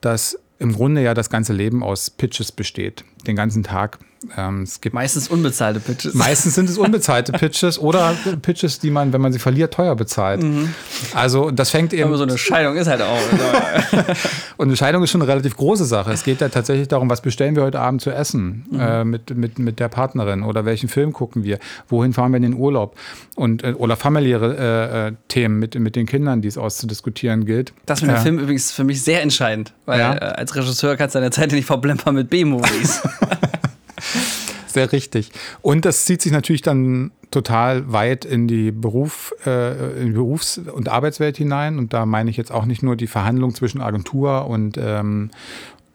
dass 0.00 0.38
im 0.60 0.72
Grunde 0.72 1.02
ja 1.02 1.14
das 1.14 1.30
ganze 1.30 1.52
Leben 1.52 1.82
aus 1.82 2.10
Pitches 2.10 2.52
besteht. 2.52 3.02
Den 3.26 3.36
ganzen 3.36 3.62
Tag. 3.62 3.98
Ähm, 4.36 4.62
es 4.62 4.82
gibt 4.82 4.94
meistens 4.94 5.28
unbezahlte 5.28 5.80
Pitches. 5.80 6.12
Meistens 6.12 6.54
sind 6.54 6.68
es 6.68 6.76
unbezahlte 6.76 7.32
Pitches 7.32 7.78
oder 7.78 8.14
Pitches, 8.42 8.78
die 8.78 8.90
man, 8.90 9.14
wenn 9.14 9.20
man 9.22 9.32
sie 9.32 9.38
verliert, 9.38 9.72
teuer 9.72 9.96
bezahlt. 9.96 10.42
Mhm. 10.42 10.74
Also 11.14 11.50
das 11.50 11.70
fängt 11.70 11.94
eben. 11.94 12.04
Aber 12.04 12.18
so 12.18 12.24
eine 12.24 12.36
Scheidung 12.36 12.76
ist 12.76 12.86
halt 12.86 13.00
auch. 13.00 13.18
und 14.58 14.68
eine 14.68 14.76
Scheidung 14.76 15.02
ist 15.02 15.10
schon 15.10 15.22
eine 15.22 15.30
relativ 15.30 15.56
große 15.56 15.86
Sache. 15.86 16.12
Es 16.12 16.22
geht 16.22 16.42
ja 16.42 16.50
tatsächlich 16.50 16.88
darum, 16.88 17.08
was 17.08 17.22
bestellen 17.22 17.56
wir 17.56 17.62
heute 17.62 17.80
Abend 17.80 18.02
zu 18.02 18.10
essen 18.10 18.66
mhm. 18.70 18.80
äh, 18.80 19.04
mit, 19.04 19.34
mit, 19.34 19.58
mit 19.58 19.80
der 19.80 19.88
Partnerin 19.88 20.42
oder 20.42 20.66
welchen 20.66 20.90
Film 20.90 21.14
gucken 21.14 21.42
wir, 21.42 21.58
wohin 21.88 22.12
fahren 22.12 22.32
wir 22.32 22.36
in 22.36 22.42
den 22.42 22.54
Urlaub 22.54 22.96
und 23.36 23.64
äh, 23.64 23.72
oder 23.72 23.96
familiäre 23.96 24.56
äh, 24.56 25.08
äh 25.08 25.12
Themen 25.28 25.58
mit, 25.58 25.78
mit 25.78 25.96
den 25.96 26.04
Kindern, 26.04 26.42
die 26.42 26.48
es 26.48 26.58
auszudiskutieren 26.58 27.46
gilt. 27.46 27.72
Das 27.86 28.02
mit 28.02 28.10
dem 28.10 28.18
Film 28.18 28.38
übrigens 28.38 28.70
für 28.70 28.84
mich 28.84 29.02
sehr 29.02 29.22
entscheidend, 29.22 29.72
weil 29.86 30.00
ja. 30.00 30.14
Äh, 30.14 30.18
als 30.18 30.54
Regisseur 30.54 30.96
kannst 30.96 31.14
du 31.14 31.20
deine 31.20 31.30
Zeit 31.30 31.52
nicht 31.52 31.66
verblempern 31.66 32.14
mit 32.14 32.28
B-Movies. 32.28 33.00
Sehr 34.66 34.92
richtig. 34.92 35.32
Und 35.62 35.84
das 35.84 36.04
zieht 36.04 36.22
sich 36.22 36.32
natürlich 36.32 36.62
dann 36.62 37.10
total 37.30 37.92
weit 37.92 38.24
in 38.24 38.48
die 38.48 38.70
Beruf, 38.70 39.34
äh, 39.44 40.00
in 40.00 40.14
Berufs- 40.14 40.58
und 40.58 40.88
Arbeitswelt 40.88 41.36
hinein. 41.36 41.78
Und 41.78 41.92
da 41.92 42.06
meine 42.06 42.30
ich 42.30 42.36
jetzt 42.36 42.52
auch 42.52 42.64
nicht 42.64 42.82
nur 42.82 42.96
die 42.96 43.06
Verhandlung 43.06 43.54
zwischen 43.54 43.80
Agentur 43.80 44.46
und, 44.46 44.78
ähm, 44.78 45.30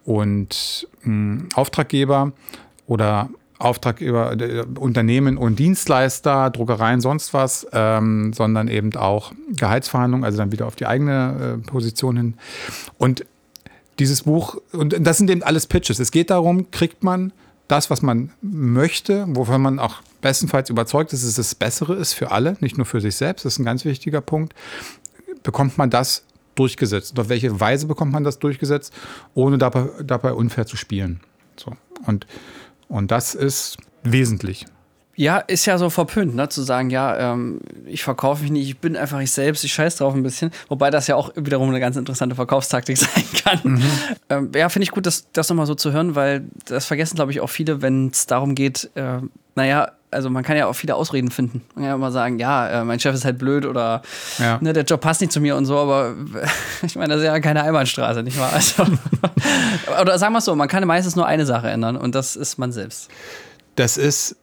und 0.05 0.87
mh, 1.03 1.45
Auftraggeber 1.55 2.33
oder 2.87 3.29
Auftraggeber, 3.57 4.33
äh, 4.39 4.65
Unternehmen 4.77 5.37
und 5.37 5.57
Dienstleister, 5.57 6.49
Druckereien, 6.49 6.99
sonst 6.99 7.33
was, 7.33 7.65
ähm, 7.71 8.33
sondern 8.33 8.67
eben 8.67 8.95
auch 8.95 9.31
Gehaltsverhandlungen, 9.55 10.25
also 10.25 10.37
dann 10.37 10.51
wieder 10.51 10.67
auf 10.67 10.75
die 10.75 10.85
eigene 10.85 11.59
äh, 11.63 11.67
Position 11.69 12.17
hin. 12.17 12.33
Und 12.97 13.25
dieses 13.99 14.23
Buch, 14.23 14.57
und 14.71 14.95
das 14.99 15.17
sind 15.17 15.29
eben 15.29 15.43
alles 15.43 15.67
Pitches. 15.67 15.99
Es 15.99 16.11
geht 16.11 16.29
darum, 16.29 16.71
kriegt 16.71 17.03
man 17.03 17.31
das, 17.67 17.89
was 17.89 18.01
man 18.01 18.31
möchte, 18.41 19.25
wovon 19.29 19.61
man 19.61 19.79
auch 19.79 20.01
bestenfalls 20.21 20.69
überzeugt 20.69 21.13
ist, 21.13 21.23
dass 21.23 21.29
es 21.29 21.35
das 21.35 21.55
Bessere 21.55 21.95
ist 21.95 22.13
für 22.13 22.31
alle, 22.31 22.57
nicht 22.59 22.77
nur 22.77 22.85
für 22.85 23.01
sich 23.01 23.15
selbst, 23.15 23.45
das 23.45 23.53
ist 23.53 23.59
ein 23.59 23.65
ganz 23.65 23.85
wichtiger 23.85 24.21
Punkt, 24.21 24.53
bekommt 25.43 25.77
man 25.77 25.89
das 25.89 26.25
durchgesetzt? 26.55 27.11
Und 27.11 27.19
auf 27.19 27.29
welche 27.29 27.59
Weise 27.59 27.87
bekommt 27.87 28.11
man 28.11 28.23
das 28.23 28.39
durchgesetzt, 28.39 28.93
ohne 29.33 29.57
dabei, 29.57 29.89
dabei 30.03 30.33
unfair 30.33 30.65
zu 30.65 30.77
spielen? 30.77 31.21
So. 31.57 31.73
Und, 32.05 32.27
und 32.87 33.11
das 33.11 33.35
ist 33.35 33.77
wesentlich. 34.03 34.65
Ja, 35.15 35.37
ist 35.37 35.65
ja 35.65 35.77
so 35.77 35.89
verpönt, 35.89 36.35
ne? 36.35 36.49
zu 36.49 36.61
sagen, 36.61 36.89
ja, 36.89 37.33
ähm, 37.33 37.61
ich 37.85 38.03
verkaufe 38.03 38.43
mich 38.43 38.51
nicht, 38.51 38.67
ich 38.67 38.77
bin 38.79 38.97
einfach 38.97 39.19
ich 39.21 39.31
selbst, 39.31 39.63
ich 39.63 39.73
scheiß 39.73 39.95
drauf 39.95 40.13
ein 40.13 40.23
bisschen. 40.23 40.51
Wobei 40.67 40.89
das 40.91 41.07
ja 41.07 41.15
auch 41.15 41.31
wiederum 41.35 41.69
eine 41.69 41.79
ganz 41.79 41.95
interessante 41.95 42.35
Verkaufstaktik 42.35 42.97
sein 42.97 43.23
kann. 43.43 43.59
Mhm. 43.63 43.83
Ähm, 44.29 44.51
ja, 44.53 44.67
finde 44.69 44.83
ich 44.83 44.91
gut, 44.91 45.05
das, 45.05 45.27
das 45.31 45.47
nochmal 45.49 45.67
so 45.67 45.75
zu 45.75 45.93
hören, 45.93 46.15
weil 46.15 46.43
das 46.65 46.85
vergessen, 46.85 47.15
glaube 47.15 47.31
ich, 47.31 47.39
auch 47.39 47.49
viele, 47.49 47.81
wenn 47.81 48.09
es 48.09 48.25
darum 48.25 48.55
geht, 48.55 48.89
äh, 48.95 49.19
naja, 49.55 49.91
also 50.11 50.29
man 50.29 50.43
kann 50.43 50.57
ja 50.57 50.67
auch 50.67 50.73
viele 50.73 50.95
Ausreden 50.95 51.29
finden. 51.31 51.61
Man 51.75 51.83
kann 51.83 51.89
ja 51.89 51.95
immer 51.95 52.11
sagen, 52.11 52.39
ja, 52.39 52.81
äh, 52.81 52.83
mein 52.83 52.99
Chef 52.99 53.13
ist 53.15 53.25
halt 53.25 53.37
blöd 53.37 53.65
oder 53.65 54.01
ja. 54.37 54.57
ne, 54.61 54.73
der 54.73 54.83
Job 54.83 55.01
passt 55.01 55.21
nicht 55.21 55.31
zu 55.31 55.39
mir 55.39 55.55
und 55.55 55.65
so, 55.65 55.77
aber 55.77 56.15
ich 56.81 56.95
meine, 56.95 57.13
das 57.13 57.21
ist 57.21 57.27
ja 57.27 57.39
keine 57.39 57.63
Einbahnstraße, 57.63 58.23
nicht 58.23 58.39
wahr? 58.39 58.51
Also, 58.53 58.85
oder 60.01 60.17
sagen 60.17 60.33
wir 60.33 60.39
es 60.39 60.45
so, 60.45 60.55
man 60.55 60.67
kann 60.67 60.85
meistens 60.87 61.15
nur 61.15 61.25
eine 61.25 61.45
Sache 61.45 61.69
ändern 61.69 61.95
und 61.95 62.15
das 62.15 62.35
ist 62.35 62.57
man 62.57 62.71
selbst. 62.71 63.09
Das 63.75 63.97
ist 63.97 64.37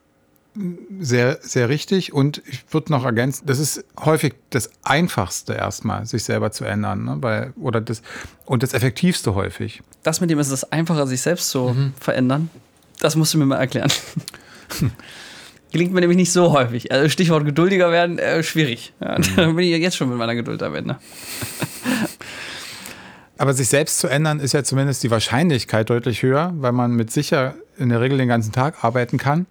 sehr, 1.00 1.38
sehr 1.40 1.68
richtig. 1.68 2.12
Und 2.12 2.42
ich 2.46 2.64
würde 2.70 2.92
noch 2.92 3.04
ergänzen, 3.04 3.46
das 3.46 3.58
ist 3.58 3.84
häufig 4.00 4.34
das 4.50 4.70
Einfachste 4.82 5.54
erstmal, 5.54 6.04
sich 6.06 6.24
selber 6.24 6.50
zu 6.52 6.64
ändern. 6.64 7.04
Ne? 7.04 7.16
Weil, 7.20 7.52
oder 7.60 7.80
das, 7.80 8.02
und 8.44 8.62
das 8.62 8.74
Effektivste 8.74 9.34
häufig. 9.34 9.82
Das 10.02 10.20
mit 10.20 10.30
dem 10.30 10.38
ist 10.38 10.50
es 10.50 10.70
einfacher, 10.70 11.06
sich 11.06 11.22
selbst 11.22 11.50
zu 11.50 11.68
mhm. 11.70 11.94
verändern. 11.98 12.50
Das 13.00 13.16
musst 13.16 13.32
du 13.34 13.38
mir 13.38 13.46
mal 13.46 13.56
erklären. 13.56 13.90
Gelingt 15.72 15.94
mir 15.94 16.00
nämlich 16.00 16.18
nicht 16.18 16.32
so 16.32 16.52
häufig. 16.52 16.92
Also 16.92 17.08
Stichwort 17.08 17.46
geduldiger 17.46 17.90
werden, 17.90 18.18
äh, 18.18 18.42
schwierig. 18.42 18.92
Ja, 19.00 19.18
mhm. 19.18 19.24
Da 19.36 19.46
bin 19.46 19.60
ich 19.60 19.80
jetzt 19.80 19.96
schon 19.96 20.10
mit 20.10 20.18
meiner 20.18 20.34
Geduld 20.34 20.62
am 20.62 20.74
Ende. 20.74 20.98
Aber 23.38 23.54
sich 23.54 23.68
selbst 23.68 23.98
zu 23.98 24.06
ändern, 24.06 24.38
ist 24.38 24.52
ja 24.52 24.62
zumindest 24.62 25.02
die 25.02 25.10
Wahrscheinlichkeit 25.10 25.88
deutlich 25.88 26.22
höher, 26.22 26.52
weil 26.56 26.72
man 26.72 26.92
mit 26.92 27.10
sicher 27.10 27.54
in 27.78 27.88
der 27.88 28.02
Regel 28.02 28.18
den 28.18 28.28
ganzen 28.28 28.52
Tag 28.52 28.84
arbeiten 28.84 29.16
kann 29.16 29.46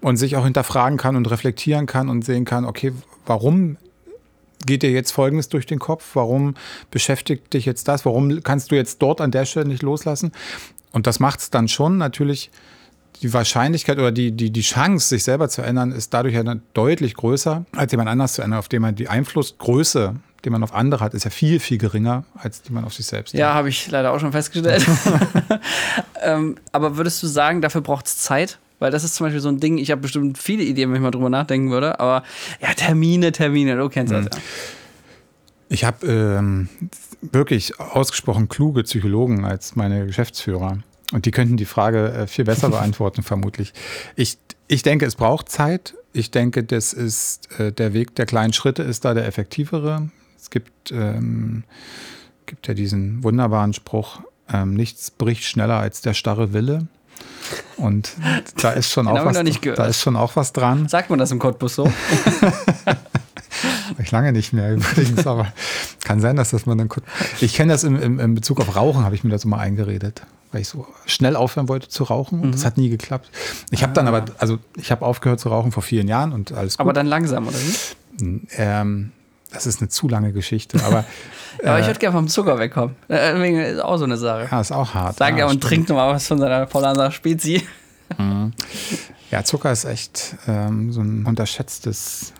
und 0.00 0.16
sich 0.16 0.36
auch 0.36 0.44
hinterfragen 0.44 0.98
kann 0.98 1.16
und 1.16 1.30
reflektieren 1.30 1.86
kann 1.86 2.08
und 2.08 2.24
sehen 2.24 2.44
kann, 2.44 2.64
okay, 2.64 2.92
warum 3.26 3.76
geht 4.66 4.82
dir 4.82 4.90
jetzt 4.90 5.12
Folgendes 5.12 5.48
durch 5.48 5.66
den 5.66 5.78
Kopf? 5.78 6.04
Warum 6.14 6.54
beschäftigt 6.90 7.52
dich 7.54 7.64
jetzt 7.64 7.88
das? 7.88 8.04
Warum 8.04 8.42
kannst 8.42 8.70
du 8.70 8.76
jetzt 8.76 9.00
dort 9.02 9.20
an 9.20 9.30
der 9.30 9.44
Stelle 9.44 9.66
nicht 9.66 9.82
loslassen? 9.82 10.32
Und 10.92 11.06
das 11.06 11.20
macht 11.20 11.40
es 11.40 11.50
dann 11.50 11.68
schon 11.68 11.98
natürlich. 11.98 12.50
Die 13.22 13.32
Wahrscheinlichkeit 13.32 13.98
oder 13.98 14.12
die, 14.12 14.30
die, 14.30 14.50
die 14.50 14.60
Chance, 14.60 15.08
sich 15.08 15.24
selber 15.24 15.48
zu 15.48 15.62
ändern, 15.62 15.90
ist 15.90 16.14
dadurch 16.14 16.34
ja 16.34 16.44
deutlich 16.72 17.14
größer, 17.14 17.64
als 17.72 17.90
jemand 17.90 18.08
anders 18.08 18.34
zu 18.34 18.42
ändern, 18.42 18.60
auf 18.60 18.68
dem 18.68 18.82
man 18.82 18.94
die 18.94 19.08
Einflussgröße, 19.08 20.14
die 20.44 20.50
man 20.50 20.62
auf 20.62 20.72
andere 20.72 21.02
hat, 21.02 21.14
ist 21.14 21.24
ja 21.24 21.30
viel, 21.30 21.58
viel 21.58 21.78
geringer, 21.78 22.24
als 22.34 22.62
die 22.62 22.72
man 22.72 22.84
auf 22.84 22.94
sich 22.94 23.06
selbst 23.06 23.34
hat. 23.34 23.40
Ja, 23.40 23.54
habe 23.54 23.70
ich 23.70 23.90
leider 23.90 24.12
auch 24.12 24.20
schon 24.20 24.30
festgestellt. 24.30 24.86
ähm, 26.22 26.56
aber 26.70 26.96
würdest 26.96 27.20
du 27.20 27.26
sagen, 27.26 27.60
dafür 27.60 27.80
braucht 27.80 28.06
es 28.06 28.18
Zeit? 28.18 28.60
Weil 28.78 28.90
das 28.90 29.04
ist 29.04 29.14
zum 29.16 29.26
Beispiel 29.26 29.40
so 29.40 29.48
ein 29.48 29.60
Ding, 29.60 29.78
ich 29.78 29.90
habe 29.90 30.00
bestimmt 30.00 30.38
viele 30.38 30.62
Ideen, 30.62 30.90
wenn 30.90 30.96
ich 30.96 31.02
mal 31.02 31.10
drüber 31.10 31.30
nachdenken 31.30 31.70
würde, 31.70 31.98
aber 31.98 32.22
ja, 32.60 32.72
Termine, 32.74 33.32
Termine, 33.32 33.76
du 33.76 33.88
kennst 33.88 34.12
das 34.12 34.24
mhm. 34.26 34.30
ja. 34.32 34.38
Ich 35.70 35.84
habe 35.84 36.06
ähm, 36.06 36.68
wirklich 37.20 37.78
ausgesprochen 37.78 38.48
kluge 38.48 38.84
Psychologen 38.84 39.44
als 39.44 39.76
meine 39.76 40.06
Geschäftsführer. 40.06 40.78
Und 41.12 41.26
die 41.26 41.30
könnten 41.30 41.56
die 41.56 41.64
Frage 41.64 42.12
äh, 42.12 42.26
viel 42.26 42.44
besser 42.44 42.68
beantworten, 42.70 43.22
vermutlich. 43.22 43.72
Ich, 44.16 44.38
ich 44.66 44.82
denke, 44.82 45.06
es 45.06 45.16
braucht 45.16 45.48
Zeit. 45.48 45.94
Ich 46.12 46.30
denke, 46.30 46.64
das 46.64 46.92
ist 46.92 47.58
äh, 47.58 47.72
der 47.72 47.92
Weg 47.92 48.14
der 48.14 48.26
kleinen 48.26 48.52
Schritte 48.52 48.82
ist 48.82 49.04
da 49.04 49.14
der 49.14 49.26
effektivere. 49.26 50.08
Es 50.38 50.50
gibt, 50.50 50.90
ähm, 50.90 51.64
gibt 52.46 52.66
ja 52.66 52.74
diesen 52.74 53.22
wunderbaren 53.22 53.74
Spruch, 53.74 54.20
ähm, 54.50 54.74
nichts 54.74 55.10
bricht 55.10 55.44
schneller 55.44 55.78
als 55.78 56.00
der 56.00 56.14
starre 56.14 56.52
Wille. 56.52 56.88
Und 57.78 58.12
da 58.60 58.72
ist 58.72 58.90
schon, 58.90 59.06
auch 59.08 59.24
was, 59.24 59.36
da 59.76 59.86
ist 59.86 60.00
schon 60.00 60.16
auch 60.16 60.36
was 60.36 60.52
dran. 60.52 60.88
Sagt 60.88 61.10
man 61.10 61.18
das 61.18 61.30
im 61.30 61.38
Cottbus 61.38 61.76
so? 61.76 61.90
ich 63.98 64.10
lange 64.10 64.32
nicht 64.32 64.52
mehr 64.52 64.74
übrigens, 64.74 65.26
aber 65.26 65.52
kann 66.04 66.20
sein, 66.20 66.36
dass 66.36 66.50
das 66.50 66.66
man 66.66 66.78
dann. 66.78 66.88
Ich 67.40 67.54
kenne 67.54 67.72
das 67.72 67.84
im, 67.84 68.00
im, 68.00 68.18
im, 68.18 68.34
Bezug 68.34 68.60
auf 68.60 68.74
Rauchen, 68.74 69.04
habe 69.04 69.14
ich 69.14 69.24
mir 69.24 69.30
das 69.30 69.44
immer 69.44 69.58
eingeredet, 69.58 70.22
weil 70.52 70.62
ich 70.62 70.68
so 70.68 70.86
schnell 71.06 71.36
aufhören 71.36 71.68
wollte 71.68 71.88
zu 71.88 72.04
rauchen. 72.04 72.40
Mhm. 72.40 72.52
Das 72.52 72.64
hat 72.64 72.76
nie 72.76 72.88
geklappt. 72.88 73.30
Ich 73.70 73.82
habe 73.82 73.92
ah. 73.92 73.94
dann 73.94 74.08
aber, 74.08 74.24
also 74.38 74.58
ich 74.76 74.90
habe 74.90 75.04
aufgehört 75.04 75.40
zu 75.40 75.48
rauchen 75.48 75.72
vor 75.72 75.82
vielen 75.82 76.08
Jahren 76.08 76.32
und 76.32 76.52
alles 76.52 76.76
gut. 76.76 76.80
Aber 76.80 76.92
dann 76.92 77.06
langsam, 77.06 77.46
oder 77.46 77.56
wie? 77.58 78.40
Ähm, 78.56 79.12
das 79.50 79.66
ist 79.66 79.80
eine 79.80 79.88
zu 79.88 80.08
lange 80.08 80.32
Geschichte, 80.32 80.78
aber. 80.84 81.04
ja, 81.62 81.70
aber 81.70 81.78
ich 81.78 81.84
äh, 81.84 81.88
würde 81.88 82.00
gerne 82.00 82.16
vom 82.16 82.28
Zucker 82.28 82.58
wegkommen. 82.58 82.96
Äh, 83.08 83.72
ist 83.72 83.80
auch 83.80 83.96
so 83.96 84.04
eine 84.04 84.16
Sache. 84.16 84.48
Ja, 84.50 84.60
ist 84.60 84.72
auch 84.72 84.94
hart. 84.94 85.16
Sag 85.16 85.38
ja, 85.38 85.46
und 85.46 85.62
trink 85.62 85.88
nochmal 85.88 86.14
was 86.14 86.26
von 86.26 86.38
seiner 86.38 86.66
Paulaner 86.66 87.10
Spezi. 87.10 87.66
Mhm. 88.16 88.52
Ja, 89.30 89.44
Zucker 89.44 89.72
ist 89.72 89.84
echt 89.84 90.36
ähm, 90.46 90.92
so 90.92 91.00
ein 91.00 91.24
unterschätztes 91.26 92.32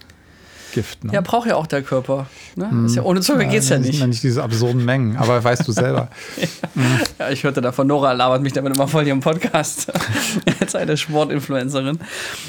Gift. 0.72 1.04
Ne? 1.04 1.12
Ja, 1.12 1.20
braucht 1.20 1.48
ja 1.48 1.56
auch 1.56 1.66
der 1.66 1.82
Körper. 1.82 2.26
Ne? 2.56 2.66
Mm. 2.66 2.86
Ja, 2.88 3.02
ohne 3.02 3.20
Zucker 3.20 3.42
ja, 3.42 3.48
geht 3.48 3.60
es 3.60 3.68
ja 3.68 3.78
nicht. 3.78 4.00
Ja 4.00 4.06
nicht 4.06 4.22
diese 4.22 4.42
absurden 4.42 4.84
Mengen, 4.84 5.16
aber 5.16 5.42
weißt 5.42 5.66
du 5.66 5.72
selber. 5.72 6.08
ja. 6.36 6.46
Mm. 6.74 6.80
ja. 7.18 7.30
ich 7.30 7.42
hörte 7.42 7.60
davon, 7.60 7.86
Nora 7.86 8.12
labert 8.12 8.42
mich 8.42 8.52
damit 8.52 8.76
immer 8.76 8.86
voll 8.86 9.02
hier 9.02 9.12
im 9.12 9.20
Podcast. 9.20 9.90
Als 10.60 10.74
eine 10.74 10.96
Sportinfluencerin. 10.96 11.98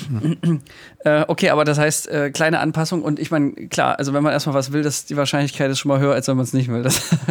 Mm. 0.09 0.57
äh, 1.03 1.23
okay, 1.27 1.49
aber 1.49 1.63
das 1.63 1.79
heißt, 1.79 2.09
äh, 2.09 2.29
kleine 2.29 2.59
Anpassung 2.59 3.01
und 3.01 3.17
ich 3.17 3.31
meine, 3.31 3.53
klar, 3.53 3.97
also 3.97 4.13
wenn 4.13 4.21
man 4.21 4.33
erstmal 4.33 4.55
was 4.55 4.71
will, 4.71 4.83
das, 4.83 5.05
die 5.05 5.17
Wahrscheinlichkeit 5.17 5.71
ist 5.71 5.79
schon 5.79 5.89
mal 5.89 5.99
höher, 5.99 6.13
als 6.13 6.27
wenn 6.27 6.35
man 6.35 6.43
es 6.43 6.53
nicht 6.53 6.69
will. 6.69 6.83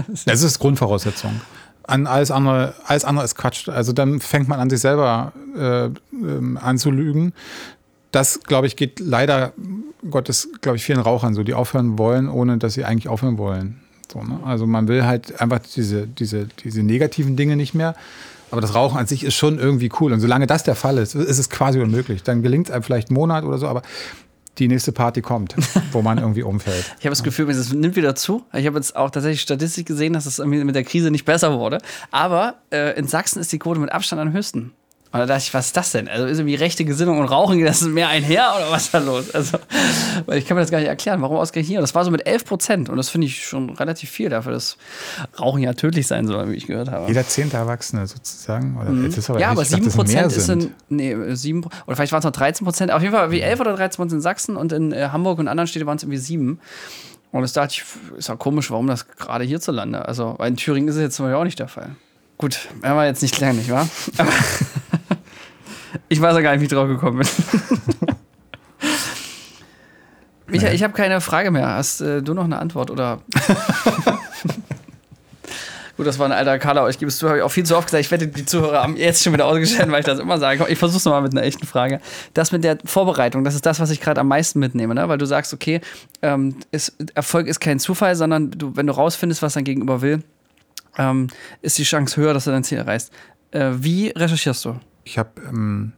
Das, 0.08 0.24
das 0.24 0.42
ist 0.42 0.58
Grundvoraussetzung 0.58 1.40
an 1.88 2.06
alles 2.06 2.30
andere, 2.30 2.74
alles 2.84 3.04
andere 3.04 3.24
ist 3.24 3.34
Quatsch. 3.34 3.68
Also 3.68 3.92
dann 3.92 4.20
fängt 4.20 4.46
man 4.46 4.60
an, 4.60 4.68
sich 4.68 4.80
selber 4.80 5.32
äh, 5.56 5.86
ähm, 6.12 6.58
anzulügen 6.60 7.32
das, 8.12 8.40
glaube 8.40 8.66
ich, 8.66 8.76
geht 8.76 9.00
leider 9.00 9.52
Gottes, 10.10 10.48
glaube 10.60 10.76
ich, 10.76 10.84
vielen 10.84 11.00
Rauchern 11.00 11.34
so, 11.34 11.42
die 11.42 11.54
aufhören 11.54 11.98
wollen, 11.98 12.28
ohne 12.28 12.58
dass 12.58 12.74
sie 12.74 12.84
eigentlich 12.84 13.08
aufhören 13.08 13.38
wollen. 13.38 13.80
So, 14.10 14.22
ne? 14.22 14.40
Also 14.44 14.66
man 14.66 14.88
will 14.88 15.04
halt 15.04 15.40
einfach 15.40 15.58
diese, 15.58 16.06
diese, 16.06 16.46
diese 16.46 16.82
negativen 16.82 17.36
Dinge 17.36 17.56
nicht 17.56 17.74
mehr 17.74 17.94
Aber 18.50 18.60
das 18.60 18.74
Rauchen 18.74 18.98
an 18.98 19.06
sich 19.06 19.24
ist 19.24 19.34
schon 19.34 19.58
irgendwie 19.58 19.90
cool. 20.00 20.12
Und 20.12 20.20
solange 20.20 20.46
das 20.46 20.62
der 20.62 20.74
Fall 20.74 20.98
ist, 20.98 21.14
ist 21.14 21.38
es 21.38 21.50
quasi 21.50 21.80
unmöglich. 21.80 22.22
Dann 22.22 22.42
gelingt 22.42 22.68
es 22.68 22.74
einem 22.74 22.82
vielleicht 22.82 23.10
einen 23.10 23.16
Monat 23.16 23.44
oder 23.44 23.58
so, 23.58 23.68
aber 23.68 23.82
die 24.58 24.68
nächste 24.68 24.92
Party 24.92 25.20
kommt, 25.20 25.54
wo 25.92 26.02
man 26.02 26.18
irgendwie 26.18 26.42
umfällt. 26.42 26.84
Ich 26.98 27.04
habe 27.04 27.10
das 27.10 27.22
Gefühl, 27.22 27.48
es 27.50 27.72
nimmt 27.72 27.96
wieder 27.96 28.14
zu. 28.14 28.44
Ich 28.52 28.66
habe 28.66 28.76
jetzt 28.76 28.96
auch 28.96 29.10
tatsächlich 29.10 29.42
Statistik 29.42 29.86
gesehen, 29.86 30.14
dass 30.14 30.26
es 30.26 30.38
mit 30.38 30.74
der 30.74 30.84
Krise 30.84 31.10
nicht 31.10 31.24
besser 31.24 31.58
wurde. 31.58 31.78
Aber 32.10 32.54
äh, 32.70 32.98
in 32.98 33.06
Sachsen 33.06 33.40
ist 33.40 33.52
die 33.52 33.58
Quote 33.58 33.80
mit 33.80 33.92
Abstand 33.92 34.20
am 34.20 34.32
höchsten. 34.32 34.72
Und 35.10 35.20
da 35.20 35.26
dachte 35.26 35.42
ich, 35.42 35.54
was 35.54 35.66
ist 35.66 35.76
das 35.76 35.92
denn? 35.92 36.06
Also 36.06 36.26
ist 36.26 36.38
irgendwie 36.38 36.56
rechte 36.56 36.84
Gesinnung 36.84 37.18
und 37.18 37.26
Rauchen, 37.26 37.64
das 37.64 37.80
ist 37.80 37.88
mehr 37.88 38.08
einher 38.08 38.52
oder 38.54 38.70
was 38.70 38.84
ist 38.84 38.94
da 38.94 38.98
los? 38.98 39.34
Also, 39.34 39.58
weil 40.26 40.36
ich 40.36 40.46
kann 40.46 40.54
mir 40.54 40.60
das 40.60 40.70
gar 40.70 40.80
nicht 40.80 40.88
erklären, 40.88 41.22
warum 41.22 41.38
ausgerechnet 41.38 41.68
hier? 41.70 41.78
Und 41.78 41.82
das 41.82 41.94
war 41.94 42.04
so 42.04 42.10
mit 42.10 42.26
11 42.26 42.44
Prozent 42.44 42.88
und 42.90 42.98
das 42.98 43.08
finde 43.08 43.26
ich 43.26 43.46
schon 43.46 43.70
relativ 43.70 44.10
viel 44.10 44.28
dafür, 44.28 44.52
dass 44.52 44.76
Rauchen 45.40 45.62
ja 45.62 45.72
tödlich 45.72 46.06
sein 46.06 46.26
soll, 46.26 46.50
wie 46.50 46.56
ich 46.56 46.66
gehört 46.66 46.90
habe. 46.90 47.06
Jeder 47.08 47.26
zehnte 47.26 47.56
Erwachsene 47.56 48.06
sozusagen? 48.06 48.76
Oder 48.78 48.90
mhm. 48.90 49.10
aber 49.28 49.40
ja, 49.40 49.50
aber 49.50 49.64
7 49.64 49.90
Prozent 49.90 50.30
ist 50.32 50.48
in, 50.50 50.74
nee, 50.90 51.16
7, 51.34 51.64
oder 51.64 51.96
vielleicht 51.96 52.12
waren 52.12 52.18
es 52.18 52.24
noch 52.26 52.32
13 52.32 52.66
Prozent, 52.66 52.92
auf 52.92 53.00
jeden 53.00 53.14
Fall 53.14 53.30
wie 53.30 53.40
11 53.40 53.60
oder 53.60 53.76
13 53.76 53.96
Prozent 53.96 54.12
in 54.12 54.20
Sachsen 54.20 54.56
und 54.56 54.72
in 54.72 54.92
äh, 54.92 55.08
Hamburg 55.10 55.38
und 55.38 55.48
anderen 55.48 55.68
Städten 55.68 55.86
waren 55.86 55.96
es 55.96 56.02
irgendwie 56.02 56.18
7. 56.18 56.60
Und 57.32 57.42
das 57.42 57.54
dachte 57.54 57.76
ich, 57.76 58.18
ist 58.18 58.28
ja 58.28 58.36
komisch, 58.36 58.70
warum 58.70 58.86
das 58.88 59.08
gerade 59.08 59.44
hierzulande, 59.44 60.06
also, 60.06 60.34
weil 60.36 60.50
in 60.50 60.56
Thüringen 60.56 60.88
ist 60.88 60.96
es 60.96 61.00
jetzt 61.00 61.16
zum 61.16 61.24
Beispiel 61.24 61.40
auch 61.40 61.44
nicht 61.44 61.58
der 61.58 61.68
Fall. 61.68 61.92
Gut, 62.38 62.68
werden 62.80 62.96
wir 62.96 63.04
jetzt 63.04 63.20
nicht 63.20 63.38
lernen, 63.40 63.58
nicht 63.58 63.70
wahr? 63.70 63.88
Aber 64.16 64.30
ich 66.08 66.20
weiß 66.20 66.34
ja 66.34 66.40
gar 66.40 66.52
nicht, 66.52 66.60
wie 66.60 66.64
ich 66.64 66.70
drauf 66.70 66.88
gekommen 66.88 67.18
bin. 67.18 67.28
Michael, 70.46 70.74
ich 70.74 70.82
habe 70.82 70.94
keine 70.94 71.20
Frage 71.20 71.50
mehr. 71.50 71.68
Hast 71.68 72.00
äh, 72.00 72.22
du 72.22 72.32
noch 72.34 72.44
eine 72.44 72.58
Antwort 72.58 72.90
oder? 72.90 73.20
Gut, 75.98 76.06
das 76.06 76.18
war 76.20 76.26
ein 76.26 76.32
alter 76.32 76.58
Kader. 76.60 76.88
Ich 76.88 76.98
gebe 76.98 77.08
es 77.08 77.18
zu, 77.18 77.28
habe 77.28 77.38
ich 77.38 77.44
auch 77.44 77.50
viel 77.50 77.66
zu 77.66 77.76
oft 77.76 77.88
gesagt. 77.88 78.04
Ich 78.04 78.10
wette, 78.12 78.28
die 78.28 78.46
Zuhörer 78.46 78.84
haben 78.84 78.96
jetzt 78.96 79.24
schon 79.24 79.32
wieder 79.32 79.46
ausgestellt, 79.46 79.90
weil 79.90 79.98
ich 79.98 80.06
das 80.06 80.20
immer 80.20 80.38
sage. 80.38 80.64
Ich 80.68 80.78
versuche 80.78 80.98
es 80.98 81.04
nochmal 81.04 81.22
mit 81.22 81.32
einer 81.32 81.42
echten 81.42 81.66
Frage. 81.66 82.00
Das 82.34 82.52
mit 82.52 82.62
der 82.62 82.78
Vorbereitung, 82.84 83.42
das 83.42 83.56
ist 83.56 83.66
das, 83.66 83.80
was 83.80 83.90
ich 83.90 84.00
gerade 84.00 84.20
am 84.20 84.28
meisten 84.28 84.60
mitnehme, 84.60 84.94
ne? 84.94 85.08
weil 85.08 85.18
du 85.18 85.26
sagst, 85.26 85.52
okay, 85.52 85.80
ähm, 86.22 86.54
ist, 86.70 86.94
Erfolg 87.16 87.48
ist 87.48 87.58
kein 87.58 87.80
Zufall, 87.80 88.14
sondern 88.14 88.52
du, 88.52 88.76
wenn 88.76 88.86
du 88.86 88.92
rausfindest, 88.92 89.42
was 89.42 89.54
dein 89.54 89.64
Gegenüber 89.64 90.00
will, 90.00 90.22
ähm, 90.98 91.26
ist 91.62 91.78
die 91.78 91.82
Chance 91.82 92.16
höher, 92.20 92.32
dass 92.32 92.44
du 92.44 92.52
dein 92.52 92.62
Ziel 92.62 92.78
erreichst. 92.78 93.12
Äh, 93.50 93.70
wie 93.78 94.10
recherchierst 94.10 94.64
du? 94.66 94.78
Ich 95.02 95.18
habe 95.18 95.30
ähm, 95.48 95.94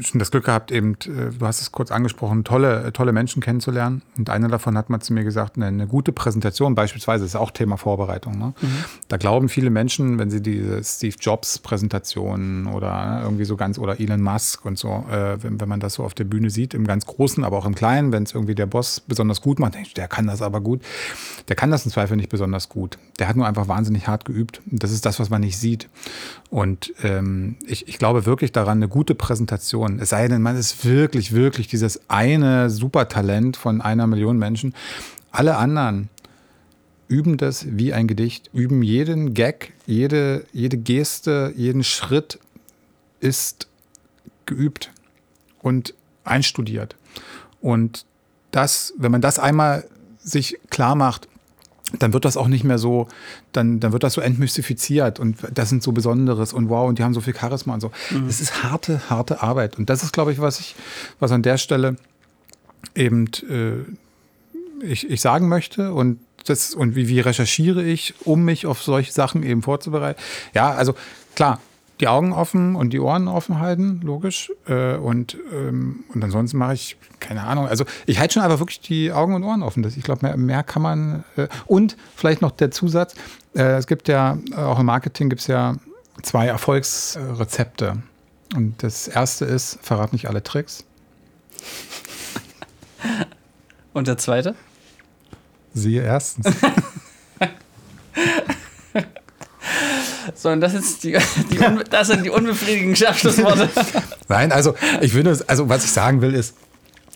schon 0.00 0.18
das 0.18 0.30
Glück 0.30 0.44
gehabt, 0.44 0.72
eben, 0.72 0.94
äh, 0.94 1.30
du 1.38 1.46
hast 1.46 1.60
es 1.60 1.70
kurz 1.70 1.90
angesprochen, 1.92 2.42
tolle, 2.44 2.92
tolle 2.92 3.12
Menschen 3.12 3.40
kennenzulernen. 3.40 4.02
Und 4.16 4.28
einer 4.28 4.48
davon 4.48 4.76
hat 4.76 4.90
mal 4.90 5.00
zu 5.00 5.12
mir 5.12 5.22
gesagt, 5.22 5.56
eine, 5.56 5.66
eine 5.66 5.86
gute 5.86 6.12
Präsentation 6.12 6.74
beispielsweise 6.74 7.24
ist 7.24 7.36
auch 7.36 7.50
Thema 7.50 7.76
Vorbereitung. 7.76 8.38
Ne? 8.38 8.54
Mhm. 8.60 8.84
Da 9.08 9.16
glauben 9.16 9.48
viele 9.48 9.70
Menschen, 9.70 10.18
wenn 10.18 10.30
sie 10.30 10.42
diese 10.42 10.82
Steve 10.82 11.16
Jobs 11.20 11.58
Präsentationen 11.58 12.66
oder 12.66 13.20
irgendwie 13.22 13.44
so 13.44 13.56
ganz, 13.56 13.78
oder 13.78 14.00
Elon 14.00 14.20
Musk 14.20 14.64
und 14.64 14.78
so, 14.78 15.04
äh, 15.10 15.42
wenn, 15.42 15.60
wenn 15.60 15.68
man 15.68 15.80
das 15.80 15.94
so 15.94 16.04
auf 16.04 16.14
der 16.14 16.24
Bühne 16.24 16.50
sieht, 16.50 16.74
im 16.74 16.86
ganz 16.86 17.06
Großen, 17.06 17.44
aber 17.44 17.56
auch 17.58 17.66
im 17.66 17.74
Kleinen, 17.74 18.10
wenn 18.10 18.24
es 18.24 18.34
irgendwie 18.34 18.56
der 18.56 18.66
Boss 18.66 19.00
besonders 19.00 19.40
gut 19.40 19.60
macht, 19.60 19.74
denke 19.74 19.88
ich, 19.88 19.94
der 19.94 20.08
kann 20.08 20.26
das 20.26 20.42
aber 20.42 20.60
gut. 20.60 20.82
Der 21.48 21.56
kann 21.56 21.70
das 21.70 21.84
im 21.84 21.92
Zweifel 21.92 22.16
nicht 22.16 22.30
besonders 22.30 22.68
gut. 22.68 22.98
Der 23.18 23.28
hat 23.28 23.36
nur 23.36 23.46
einfach 23.46 23.68
wahnsinnig 23.68 24.08
hart 24.08 24.24
geübt. 24.24 24.60
Das 24.66 24.90
ist 24.90 25.06
das, 25.06 25.20
was 25.20 25.30
man 25.30 25.40
nicht 25.40 25.56
sieht. 25.56 25.88
Und 26.50 26.92
ähm, 27.02 27.56
ich, 27.66 27.86
ich 27.88 27.98
glaube 27.98 28.26
wirklich 28.26 28.52
daran, 28.52 28.78
eine 28.78 28.88
gute 28.88 29.14
Präsentation 29.14 29.67
Generation. 29.68 29.98
Es 30.00 30.10
sei 30.10 30.28
denn, 30.28 30.42
man 30.42 30.56
ist 30.56 30.84
wirklich, 30.84 31.32
wirklich 31.32 31.68
dieses 31.68 32.00
eine 32.08 32.70
Supertalent 32.70 33.56
von 33.56 33.80
einer 33.80 34.06
Million 34.06 34.38
Menschen. 34.38 34.74
Alle 35.30 35.56
anderen 35.56 36.08
üben 37.08 37.36
das 37.36 37.66
wie 37.70 37.92
ein 37.92 38.06
Gedicht, 38.06 38.50
üben 38.52 38.82
jeden 38.82 39.34
Gag, 39.34 39.72
jede, 39.86 40.44
jede 40.52 40.76
Geste, 40.76 41.52
jeden 41.56 41.84
Schritt 41.84 42.38
ist 43.20 43.68
geübt 44.46 44.92
und 45.60 45.94
einstudiert. 46.24 46.96
Und 47.60 48.04
das, 48.50 48.94
wenn 48.96 49.12
man 49.12 49.20
das 49.20 49.38
einmal 49.38 49.84
sich 50.18 50.58
klar 50.70 50.94
macht, 50.94 51.28
dann 51.98 52.12
wird 52.12 52.24
das 52.24 52.36
auch 52.36 52.48
nicht 52.48 52.64
mehr 52.64 52.78
so, 52.78 53.08
dann, 53.52 53.80
dann 53.80 53.92
wird 53.92 54.02
das 54.02 54.14
so 54.14 54.20
entmystifiziert 54.20 55.18
und 55.18 55.38
das 55.52 55.68
sind 55.68 55.82
so 55.82 55.92
Besonderes 55.92 56.52
und 56.52 56.68
wow, 56.68 56.88
und 56.88 56.98
die 56.98 57.04
haben 57.04 57.14
so 57.14 57.20
viel 57.20 57.34
Charisma 57.34 57.74
und 57.74 57.80
so. 57.80 57.90
Mhm. 58.10 58.28
Es 58.28 58.40
ist 58.40 58.62
harte, 58.62 59.00
harte 59.08 59.42
Arbeit. 59.42 59.78
Und 59.78 59.88
das 59.88 60.02
ist, 60.02 60.12
glaube 60.12 60.32
ich, 60.32 60.40
was 60.40 60.60
ich, 60.60 60.74
was 61.18 61.32
an 61.32 61.42
der 61.42 61.56
Stelle 61.56 61.96
eben 62.94 63.26
äh, 63.48 64.84
ich, 64.84 65.08
ich 65.10 65.20
sagen 65.20 65.48
möchte. 65.48 65.92
Und 65.92 66.20
das, 66.44 66.74
und 66.74 66.94
wie, 66.94 67.08
wie 67.08 67.20
recherchiere 67.20 67.82
ich, 67.82 68.14
um 68.24 68.44
mich 68.44 68.66
auf 68.66 68.82
solche 68.82 69.12
Sachen 69.12 69.42
eben 69.42 69.62
vorzubereiten. 69.62 70.20
Ja, 70.54 70.70
also 70.70 70.94
klar, 71.34 71.60
die 72.00 72.08
Augen 72.08 72.32
offen 72.32 72.76
und 72.76 72.90
die 72.90 73.00
Ohren 73.00 73.28
offen 73.28 73.58
halten, 73.58 74.00
logisch. 74.02 74.52
Äh, 74.66 74.96
und, 74.96 75.36
ähm, 75.52 76.04
und 76.14 76.22
ansonsten 76.22 76.58
mache 76.58 76.74
ich, 76.74 76.96
keine 77.20 77.42
Ahnung, 77.42 77.66
also 77.66 77.84
ich 78.06 78.18
halte 78.18 78.34
schon 78.34 78.42
einfach 78.42 78.60
wirklich 78.60 78.80
die 78.80 79.12
Augen 79.12 79.34
und 79.34 79.42
Ohren 79.44 79.62
offen. 79.62 79.84
Ich 79.86 80.02
glaube, 80.02 80.26
mehr, 80.26 80.36
mehr 80.36 80.62
kann 80.62 80.82
man. 80.82 81.24
Äh, 81.36 81.48
und 81.66 81.96
vielleicht 82.14 82.42
noch 82.42 82.52
der 82.52 82.70
Zusatz, 82.70 83.14
äh, 83.54 83.76
es 83.76 83.86
gibt 83.86 84.08
ja, 84.08 84.38
auch 84.56 84.78
im 84.78 84.86
Marketing 84.86 85.28
gibt 85.28 85.40
es 85.40 85.46
ja 85.46 85.76
zwei 86.22 86.46
Erfolgsrezepte. 86.46 88.02
Und 88.54 88.82
das 88.82 89.08
erste 89.08 89.44
ist, 89.44 89.78
verrat 89.82 90.12
nicht 90.12 90.28
alle 90.28 90.42
Tricks. 90.42 90.84
Und 93.92 94.08
der 94.08 94.16
zweite? 94.18 94.54
Siehe 95.74 96.02
erstens. 96.02 96.46
sondern 100.34 100.60
das, 100.60 100.74
ist 100.74 101.04
die, 101.04 101.16
die 101.50 101.58
das 101.90 102.08
sind 102.08 102.24
die 102.24 102.30
unbefriedigenden 102.30 103.06
Abschlussworte. 103.06 103.68
Nein, 104.28 104.52
also 104.52 104.74
ich 105.00 105.14
würde, 105.14 105.38
also 105.46 105.68
was 105.68 105.84
ich 105.84 105.92
sagen 105.92 106.20
will 106.20 106.34
ist, 106.34 106.54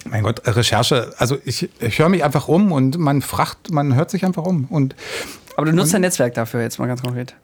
mein 0.05 0.23
Gott, 0.23 0.43
Recherche, 0.45 1.13
also 1.19 1.39
ich, 1.45 1.69
ich 1.81 1.99
höre 1.99 2.09
mich 2.09 2.25
einfach 2.25 2.49
um 2.49 2.73
und 2.73 2.99
man 2.99 3.23
fragt, 3.23 3.71
man 3.71 3.95
hört 3.95 4.11
sich 4.11 4.25
einfach 4.25 4.45
um. 4.45 4.65
Und, 4.65 4.97
aber 5.57 5.67
du 5.67 5.73
nutzt 5.73 5.95
dein 5.95 6.01
Netzwerk 6.01 6.35
dafür 6.35 6.61
jetzt 6.63 6.79
mal 6.79 6.87
ganz 6.87 7.03
konkret. 7.03 7.35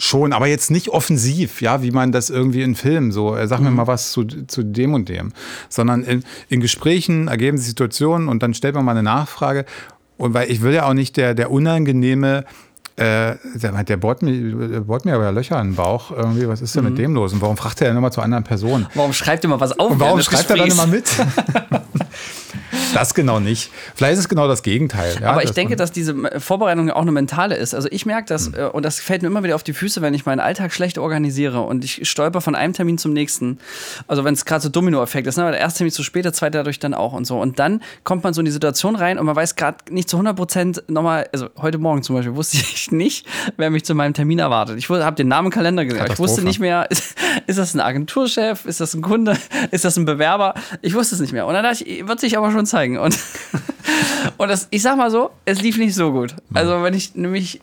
Schon, 0.00 0.32
aber 0.32 0.46
jetzt 0.46 0.70
nicht 0.70 0.90
offensiv, 0.90 1.60
ja, 1.60 1.82
wie 1.82 1.90
man 1.90 2.12
das 2.12 2.30
irgendwie 2.30 2.62
in 2.62 2.76
Filmen 2.76 3.10
so, 3.10 3.36
äh, 3.36 3.48
sag 3.48 3.60
mir 3.60 3.70
mhm. 3.70 3.76
mal 3.76 3.86
was 3.88 4.12
zu, 4.12 4.24
zu 4.24 4.62
dem 4.62 4.94
und 4.94 5.08
dem, 5.08 5.32
sondern 5.68 6.04
in, 6.04 6.24
in 6.48 6.60
Gesprächen 6.60 7.26
ergeben 7.26 7.58
sich 7.58 7.66
Situationen 7.66 8.28
und 8.28 8.42
dann 8.42 8.54
stellt 8.54 8.76
man 8.76 8.84
mal 8.84 8.92
eine 8.92 9.02
Nachfrage. 9.02 9.64
Und 10.16 10.34
weil 10.34 10.50
ich 10.50 10.62
will 10.62 10.72
ja 10.72 10.88
auch 10.88 10.94
nicht 10.94 11.16
der, 11.16 11.34
der 11.34 11.50
unangenehme, 11.50 12.44
äh, 12.98 13.36
der, 13.54 13.84
der 13.84 13.96
bohrt 13.96 14.22
mir, 14.22 14.80
bohrt 14.80 15.04
mir 15.04 15.14
aber 15.14 15.30
Löcher 15.30 15.60
in 15.60 15.68
den 15.68 15.76
Bauch. 15.76 16.10
Irgendwie, 16.10 16.48
was 16.48 16.60
ist 16.60 16.74
denn 16.74 16.84
mhm. 16.84 16.90
mit 16.90 16.98
dem 16.98 17.14
los? 17.14 17.32
Und 17.32 17.40
warum 17.40 17.56
fragt 17.56 17.80
er 17.80 17.88
denn 17.88 17.96
immer 17.96 18.10
zu 18.10 18.20
anderen 18.20 18.44
Personen? 18.44 18.86
Warum 18.94 19.12
schreibt 19.12 19.44
er 19.44 19.50
immer 19.50 19.60
was 19.60 19.78
auf? 19.78 19.92
Und 19.92 20.00
warum 20.00 20.20
schreibt 20.20 20.48
Gesprächs? 20.48 20.78
er 20.78 20.84
dann 20.84 20.90
immer 20.90 20.96
mit? 20.96 21.08
Das 22.94 23.14
genau 23.14 23.40
nicht. 23.40 23.70
Vielleicht 23.94 24.14
ist 24.14 24.20
es 24.20 24.28
genau 24.28 24.48
das 24.48 24.62
Gegenteil. 24.62 25.16
Ja, 25.20 25.30
Aber 25.30 25.44
ich 25.44 25.52
denke, 25.52 25.76
dass 25.76 25.92
diese 25.92 26.14
Vorbereitung 26.40 26.90
auch 26.90 27.02
eine 27.02 27.12
mentale 27.12 27.56
ist. 27.56 27.74
Also 27.74 27.88
ich 27.90 28.06
merke 28.06 28.28
das, 28.28 28.50
mhm. 28.50 28.68
und 28.72 28.84
das 28.84 29.00
fällt 29.00 29.22
mir 29.22 29.28
immer 29.28 29.42
wieder 29.42 29.54
auf 29.54 29.62
die 29.62 29.72
Füße, 29.72 30.02
wenn 30.02 30.14
ich 30.14 30.26
meinen 30.26 30.40
Alltag 30.40 30.72
schlecht 30.72 30.98
organisiere 30.98 31.60
und 31.60 31.84
ich 31.84 32.08
stolper 32.08 32.40
von 32.40 32.54
einem 32.54 32.72
Termin 32.72 32.98
zum 32.98 33.12
nächsten. 33.12 33.58
Also 34.06 34.24
wenn 34.24 34.34
es 34.34 34.44
gerade 34.44 34.62
so 34.62 34.68
Domino-Effekt 34.68 35.26
ist, 35.26 35.36
ne? 35.36 35.50
der 35.50 35.60
erste 35.60 35.78
Termin 35.78 35.92
zu 35.92 36.02
spät, 36.02 36.24
der 36.24 36.32
zweite 36.32 36.58
dadurch 36.58 36.78
dann 36.78 36.94
auch 36.94 37.12
und 37.12 37.26
so. 37.26 37.40
Und 37.40 37.58
dann 37.58 37.82
kommt 38.04 38.24
man 38.24 38.34
so 38.34 38.40
in 38.40 38.46
die 38.46 38.50
Situation 38.50 38.96
rein 38.96 39.18
und 39.18 39.26
man 39.26 39.36
weiß 39.36 39.56
gerade 39.56 39.78
nicht 39.90 40.08
zu 40.08 40.16
100 40.16 40.36
Prozent 40.36 40.82
nochmal, 40.88 41.28
also 41.32 41.48
heute 41.58 41.78
Morgen 41.78 42.02
zum 42.02 42.16
Beispiel 42.16 42.34
wusste 42.36 42.56
ich 42.56 42.90
nicht, 42.90 43.26
wer 43.56 43.70
mich 43.70 43.84
zu 43.84 43.94
meinem 43.94 44.14
Termin 44.14 44.38
erwartet. 44.38 44.78
Ich 44.78 44.88
habe 44.88 45.16
den 45.16 45.28
Namen 45.28 45.50
Kalender 45.50 45.84
gesehen, 45.84 46.02
aber 46.02 46.12
ich 46.12 46.18
wusste 46.18 46.42
nicht 46.42 46.60
mehr, 46.60 46.90
ist, 46.90 47.14
ist 47.46 47.58
das 47.58 47.74
ein 47.74 47.80
Agenturchef, 47.80 48.64
ist 48.64 48.80
das 48.80 48.94
ein 48.94 49.02
Kunde, 49.02 49.36
ist 49.70 49.84
das 49.84 49.96
ein 49.96 50.04
Bewerber? 50.04 50.54
Ich 50.82 50.94
wusste 50.94 51.14
es 51.14 51.20
nicht 51.20 51.32
mehr. 51.32 51.46
Und 51.46 51.54
dann 51.54 51.64
dachte 51.64 51.84
ich, 51.84 52.06
wird 52.06 52.20
sich 52.20 52.36
aber 52.36 52.50
schon 52.50 52.66
zeigen 52.66 52.77
zeigen. 52.78 52.98
Und, 52.98 53.18
und 54.38 54.48
das, 54.48 54.68
ich 54.70 54.82
sag 54.82 54.96
mal 54.96 55.10
so, 55.10 55.30
es 55.44 55.60
lief 55.60 55.78
nicht 55.78 55.94
so 55.94 56.12
gut. 56.12 56.34
Also, 56.54 56.82
wenn 56.82 56.94
ich 56.94 57.14
nämlich, 57.14 57.60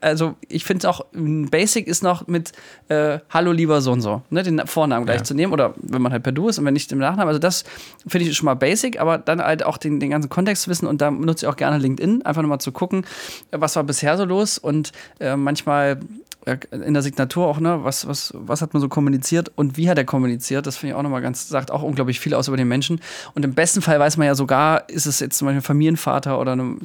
also 0.00 0.34
ich 0.48 0.64
finde 0.64 0.80
es 0.80 0.84
auch, 0.86 1.04
Basic 1.12 1.86
ist 1.86 2.02
noch 2.02 2.26
mit 2.26 2.52
äh, 2.88 3.18
Hallo 3.30 3.52
lieber 3.52 3.80
so 3.80 3.92
und 3.92 4.00
so, 4.00 4.22
ne, 4.30 4.42
den 4.42 4.66
Vornamen 4.66 5.04
gleich 5.04 5.18
ja. 5.18 5.24
zu 5.24 5.34
nehmen. 5.34 5.52
Oder 5.52 5.74
wenn 5.76 6.02
man 6.02 6.12
halt 6.12 6.22
per 6.22 6.32
Du 6.32 6.48
ist 6.48 6.58
und 6.58 6.64
wenn 6.64 6.74
nicht 6.74 6.90
im 6.92 6.98
Nachnamen. 6.98 7.28
Also, 7.28 7.40
das 7.40 7.64
finde 8.06 8.26
ich 8.26 8.36
schon 8.36 8.46
mal 8.46 8.54
Basic, 8.54 9.00
aber 9.00 9.18
dann 9.18 9.42
halt 9.42 9.64
auch 9.64 9.76
den, 9.76 10.00
den 10.00 10.10
ganzen 10.10 10.28
Kontext 10.28 10.64
zu 10.64 10.70
wissen 10.70 10.86
und 10.86 11.00
da 11.00 11.10
nutze 11.10 11.46
ich 11.46 11.52
auch 11.52 11.56
gerne 11.56 11.78
LinkedIn, 11.78 12.24
einfach 12.24 12.42
nochmal 12.42 12.60
zu 12.60 12.72
gucken, 12.72 13.04
was 13.50 13.76
war 13.76 13.84
bisher 13.84 14.16
so 14.16 14.24
los 14.24 14.58
und 14.58 14.92
äh, 15.20 15.36
manchmal 15.36 15.98
in 16.70 16.94
der 16.94 17.02
Signatur 17.02 17.46
auch, 17.46 17.58
ne, 17.58 17.80
was, 17.82 18.06
was, 18.06 18.32
was 18.36 18.60
hat 18.60 18.74
man 18.74 18.80
so 18.80 18.88
kommuniziert 18.88 19.50
und 19.56 19.76
wie 19.76 19.88
hat 19.88 19.98
er 19.98 20.04
kommuniziert, 20.04 20.66
das 20.66 20.76
finde 20.76 20.92
ich 20.92 20.96
auch 20.96 21.02
nochmal 21.02 21.22
ganz, 21.22 21.48
sagt 21.48 21.70
auch 21.70 21.82
unglaublich 21.82 22.20
viel 22.20 22.34
aus 22.34 22.48
über 22.48 22.56
den 22.56 22.68
Menschen. 22.68 23.00
Und 23.34 23.44
im 23.44 23.54
besten 23.54 23.82
Fall 23.82 23.98
weiß 23.98 24.16
man 24.16 24.26
ja 24.26 24.34
sogar, 24.34 24.88
ist 24.88 25.06
es 25.06 25.20
jetzt 25.20 25.38
zum 25.38 25.46
Beispiel 25.46 25.60
ein 25.60 25.62
Familienvater 25.62 26.38
oder 26.38 26.52
eine, 26.52 26.76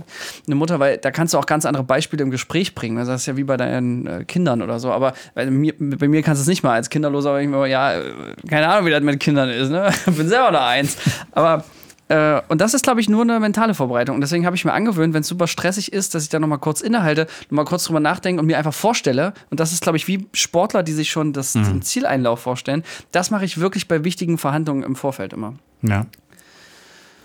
eine 0.48 0.56
Mutter, 0.56 0.80
weil 0.80 0.98
da 0.98 1.12
kannst 1.12 1.34
du 1.34 1.38
auch 1.38 1.46
ganz 1.46 1.66
andere 1.66 1.84
Beispiele 1.84 2.24
im 2.24 2.32
Gespräch 2.32 2.74
bringen. 2.76 2.98
Also 2.98 3.12
das 3.12 3.22
ist 3.22 3.28
ja 3.28 3.38
wie 3.38 3.44
bei 3.44 3.58
deinen 3.58 4.08
äh, 4.08 4.26
Kindern 4.26 4.62
oder 4.62 4.80
so. 4.80 4.92
Aber 4.92 5.14
bei 5.36 5.50
mir, 5.50 5.74
bei 5.78 6.08
mir 6.08 6.24
kannst 6.24 6.42
du 6.42 6.44
es 6.44 6.48
nicht 6.48 6.64
mal 6.64 6.74
als 6.74 6.90
Kinderloser, 6.90 7.32
aber 7.32 7.42
ich 7.42 7.50
mir, 7.50 7.68
ja, 7.68 8.02
keine 8.48 8.70
Ahnung, 8.70 8.86
wie 8.86 8.92
das 8.92 9.02
mit 9.02 9.20
Kindern 9.20 9.50
ist, 9.50 9.70
ne? 9.70 9.90
Bin 10.06 10.30
selber 10.30 10.52
da 10.52 10.68
eins. 10.68 10.98
Aber 11.32 11.64
Äh, 12.10 12.42
und 12.48 12.60
das 12.60 12.74
ist, 12.74 12.84
glaube 12.84 13.00
ich, 13.00 13.08
nur 13.08 13.22
eine 13.22 13.40
mentale 13.40 13.74
Vorbereitung. 13.74 14.16
Und 14.16 14.22
deswegen 14.22 14.46
habe 14.46 14.56
ich 14.56 14.66
mir 14.66 14.74
angewöhnt, 14.74 15.14
wenn 15.14 15.22
es 15.22 15.28
super 15.28 15.48
stressig 15.48 15.94
ist, 15.94 16.16
dass 16.16 16.24
ich 16.24 16.30
da 16.30 16.40
nochmal 16.40 16.58
kurz 16.58 16.82
innehalte, 16.82 17.28
nochmal 17.50 17.66
kurz 17.66 17.86
drüber 17.86 18.00
nachdenke 18.00 18.42
und 18.42 18.48
mir 18.48 18.58
einfach 18.58 18.74
vorstelle. 18.74 19.34
Und 19.52 19.60
das 19.60 19.72
ist, 19.72 19.82
glaube 19.82 19.98
ich, 19.98 20.08
wie 20.08 20.28
Sportler, 20.34 20.84
die 20.84 20.94
sich 20.94 21.10
schon 21.10 21.34
das, 21.34 21.56
mhm. 21.56 21.66
den 21.66 21.82
Zieleinlauf 21.84 22.42
vorstellen. 22.42 22.84
Das 23.12 23.32
mache 23.32 23.46
ich 23.46 23.60
wirklich 23.60 23.88
bei 23.88 24.04
wichtigen 24.04 24.38
Verhandlungen 24.38 24.84
im 24.84 24.96
Vorfeld 24.96 25.34
immer. 25.34 25.54
Ja. 25.84 26.08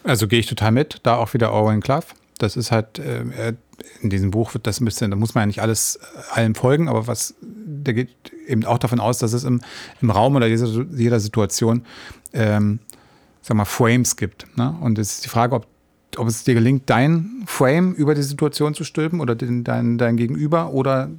Also 0.04 0.28
gehe 0.28 0.38
ich 0.38 0.46
total 0.46 0.70
mit. 0.70 1.00
Da 1.02 1.16
auch 1.16 1.32
wieder 1.32 1.52
Owen 1.54 1.80
Clough. 1.80 2.14
Das 2.36 2.56
ist 2.56 2.70
halt, 2.70 2.98
äh, 2.98 3.54
in 4.02 4.10
diesem 4.10 4.30
Buch 4.32 4.52
wird 4.52 4.66
das 4.66 4.80
ein 4.80 4.84
bisschen, 4.84 5.10
da 5.10 5.16
muss 5.16 5.34
man 5.34 5.42
ja 5.42 5.46
nicht 5.46 5.62
alles 5.62 5.96
äh, 5.96 6.40
allem 6.40 6.54
folgen, 6.54 6.88
aber 6.88 7.06
was, 7.06 7.34
der 7.40 7.94
geht 7.94 8.10
eben 8.46 8.64
auch 8.64 8.78
davon 8.78 9.00
aus, 9.00 9.18
dass 9.18 9.32
es 9.32 9.44
im, 9.44 9.62
im 10.02 10.10
Raum 10.10 10.36
oder 10.36 10.46
jeder, 10.46 10.66
jeder 10.92 11.20
Situation, 11.20 11.86
ähm, 12.32 12.80
sag 13.44 13.56
mal, 13.56 13.66
Frames 13.66 14.16
gibt. 14.16 14.46
Ne? 14.56 14.74
Und 14.80 14.98
es 14.98 15.16
ist 15.16 15.24
die 15.26 15.28
Frage, 15.28 15.54
ob, 15.54 15.66
ob 16.16 16.26
es 16.26 16.44
dir 16.44 16.54
gelingt, 16.54 16.88
dein 16.88 17.42
Frame 17.46 17.92
über 17.92 18.14
die 18.14 18.22
Situation 18.22 18.74
zu 18.74 18.84
stülpen 18.84 19.20
oder 19.20 19.34
den, 19.34 19.64
dein, 19.64 19.98
dein 19.98 20.16
Gegenüber 20.16 20.72
oder 20.72 21.10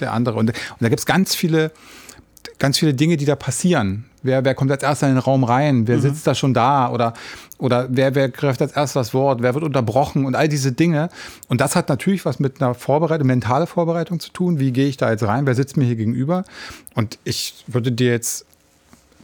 der 0.00 0.12
andere. 0.12 0.38
Und, 0.38 0.50
und 0.50 0.80
da 0.80 0.88
gibt 0.88 0.98
es 0.98 1.06
ganz 1.06 1.36
viele, 1.36 1.70
ganz 2.58 2.78
viele 2.78 2.94
Dinge, 2.94 3.16
die 3.16 3.26
da 3.26 3.36
passieren. 3.36 4.06
Wer, 4.24 4.44
wer 4.44 4.54
kommt 4.56 4.72
als 4.72 4.82
erster 4.82 5.08
in 5.08 5.14
den 5.14 5.22
Raum 5.22 5.44
rein? 5.44 5.86
Wer 5.86 5.98
mhm. 5.98 6.00
sitzt 6.00 6.26
da 6.26 6.34
schon 6.34 6.52
da? 6.52 6.90
Oder, 6.90 7.12
oder 7.58 7.86
wer, 7.90 8.16
wer 8.16 8.28
greift 8.28 8.60
als 8.60 8.72
erstes 8.72 8.94
das 8.94 9.14
Wort? 9.14 9.40
Wer 9.40 9.54
wird 9.54 9.62
unterbrochen? 9.62 10.24
Und 10.24 10.34
all 10.34 10.48
diese 10.48 10.72
Dinge. 10.72 11.10
Und 11.46 11.60
das 11.60 11.76
hat 11.76 11.88
natürlich 11.88 12.24
was 12.24 12.40
mit 12.40 12.60
einer 12.60 12.74
Vorbereitung, 12.74 13.28
mentale 13.28 13.68
Vorbereitung 13.68 14.18
zu 14.18 14.32
tun. 14.32 14.58
Wie 14.58 14.72
gehe 14.72 14.88
ich 14.88 14.96
da 14.96 15.10
jetzt 15.12 15.22
rein? 15.22 15.46
Wer 15.46 15.54
sitzt 15.54 15.76
mir 15.76 15.84
hier 15.84 15.96
gegenüber? 15.96 16.42
Und 16.94 17.18
ich 17.22 17.64
würde 17.68 17.92
dir 17.92 18.10
jetzt 18.10 18.46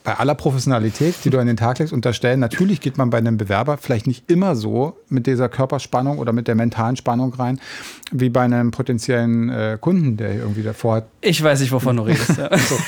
bei 0.08 0.14
aller 0.14 0.34
Professionalität, 0.34 1.16
die 1.22 1.28
du 1.28 1.38
an 1.38 1.46
den 1.46 1.58
Tag 1.58 1.80
legst, 1.80 1.92
unterstellen, 1.92 2.40
natürlich 2.40 2.80
geht 2.80 2.96
man 2.96 3.10
bei 3.10 3.18
einem 3.18 3.36
Bewerber 3.36 3.76
vielleicht 3.76 4.06
nicht 4.06 4.30
immer 4.30 4.56
so 4.56 4.96
mit 5.10 5.26
dieser 5.26 5.50
Körperspannung 5.50 6.16
oder 6.16 6.32
mit 6.32 6.48
der 6.48 6.54
mentalen 6.54 6.96
Spannung 6.96 7.34
rein, 7.34 7.60
wie 8.10 8.30
bei 8.30 8.40
einem 8.40 8.70
potenziellen 8.70 9.50
äh, 9.50 9.76
Kunden, 9.78 10.16
der 10.16 10.32
irgendwie 10.32 10.62
davor 10.62 10.94
hat. 10.94 11.08
Ich 11.20 11.42
weiß 11.42 11.60
nicht, 11.60 11.72
wovon 11.72 11.98
du 11.98 12.04
redest. 12.04 12.38
Ja. 12.38 12.56
so. 12.56 12.78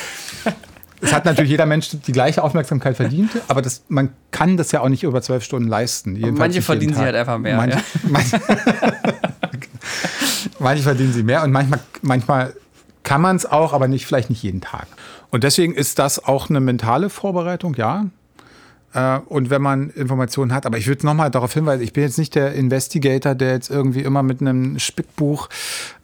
Es 0.99 1.13
hat 1.13 1.25
natürlich 1.25 1.51
jeder 1.51 1.67
Mensch 1.67 1.89
die 1.91 2.11
gleiche 2.11 2.43
Aufmerksamkeit 2.43 2.95
verdient, 2.95 3.29
aber 3.47 3.61
das, 3.61 3.83
man 3.87 4.09
kann 4.31 4.57
das 4.57 4.71
ja 4.71 4.81
auch 4.81 4.89
nicht 4.89 5.03
über 5.03 5.21
zwölf 5.21 5.43
Stunden 5.43 5.67
leisten. 5.67 6.19
manche 6.35 6.63
verdienen 6.63 6.95
sie 6.95 7.01
halt 7.01 7.15
einfach 7.15 7.37
mehr. 7.37 7.55
Manche, 7.55 7.77
ja. 7.77 7.83
manche, 8.09 8.41
manche, 10.57 10.81
verdienen 10.81 11.13
sie 11.13 11.21
mehr 11.21 11.43
und 11.43 11.51
manchmal, 11.51 11.81
manchmal 12.01 12.55
kann 13.03 13.21
man 13.21 13.35
es 13.35 13.45
auch, 13.45 13.73
aber 13.73 13.87
nicht, 13.87 14.07
vielleicht 14.07 14.31
nicht 14.31 14.41
jeden 14.41 14.61
Tag. 14.61 14.87
Und 15.31 15.43
deswegen 15.43 15.73
ist 15.73 15.99
das 15.99 16.23
auch 16.23 16.49
eine 16.49 16.59
mentale 16.59 17.09
Vorbereitung, 17.09 17.75
ja. 17.75 18.05
Äh, 18.93 19.19
und 19.27 19.49
wenn 19.49 19.61
man 19.61 19.89
Informationen 19.89 20.53
hat, 20.53 20.65
aber 20.65 20.77
ich 20.77 20.87
würde 20.87 21.05
nochmal 21.05 21.31
darauf 21.31 21.53
hinweisen, 21.53 21.81
ich 21.81 21.93
bin 21.93 22.03
jetzt 22.03 22.17
nicht 22.17 22.35
der 22.35 22.53
Investigator, 22.53 23.33
der 23.33 23.51
jetzt 23.53 23.69
irgendwie 23.69 24.01
immer 24.01 24.23
mit 24.23 24.41
einem 24.41 24.77
Spickbuch 24.77 25.49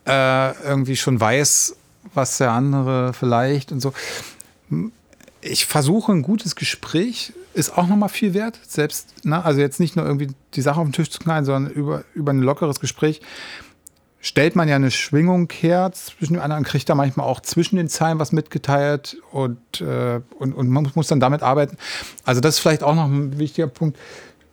äh, 0.08 0.52
irgendwie 0.64 0.96
schon 0.96 1.20
weiß, 1.20 1.76
was 2.14 2.38
der 2.38 2.52
andere 2.52 3.14
vielleicht 3.14 3.72
und 3.72 3.82
so 3.82 3.94
ich 5.42 5.66
versuche 5.66 6.12
ein 6.12 6.22
gutes 6.22 6.56
Gespräch, 6.56 7.34
ist 7.54 7.78
auch 7.78 7.88
nochmal 7.88 8.10
viel 8.10 8.34
wert. 8.34 8.60
Selbst, 8.68 9.26
ne? 9.26 9.44
also 9.44 9.60
jetzt 9.60 9.80
nicht 9.80 9.96
nur 9.96 10.06
irgendwie 10.06 10.30
die 10.54 10.62
Sache 10.62 10.80
auf 10.80 10.88
den 10.88 10.94
Tisch 10.94 11.10
zu 11.10 11.20
knallen, 11.20 11.46
sondern 11.46 11.72
über, 11.72 12.04
über 12.14 12.34
ein 12.34 12.42
lockeres 12.42 12.80
Gespräch 12.80 13.22
stellt 14.20 14.56
man 14.56 14.68
ja 14.68 14.76
eine 14.76 14.92
Schwingung 14.92 15.50
her 15.52 15.92
zwischen 15.94 16.34
den 16.34 16.42
anderen, 16.42 16.64
kriegt 16.64 16.90
da 16.90 16.96
manchmal 16.96 17.28
auch 17.28 17.40
zwischen 17.42 17.78
den 17.78 17.88
Zeilen 17.88 18.20
was 18.20 18.32
mitgeteilt 18.32 19.18
und, 19.32 19.82
äh, 19.82 20.20
und, 20.40 20.54
und 20.54 20.70
man 20.70 20.90
muss 20.96 21.08
dann 21.08 21.20
damit 21.20 21.44
arbeiten. 21.44 21.78
Also 22.26 22.42
das 22.42 22.56
ist 22.56 22.60
vielleicht 22.60 22.84
auch 22.84 22.96
noch 22.96 23.06
ein 23.06 23.38
wichtiger 23.40 23.68
Punkt, 23.68 23.98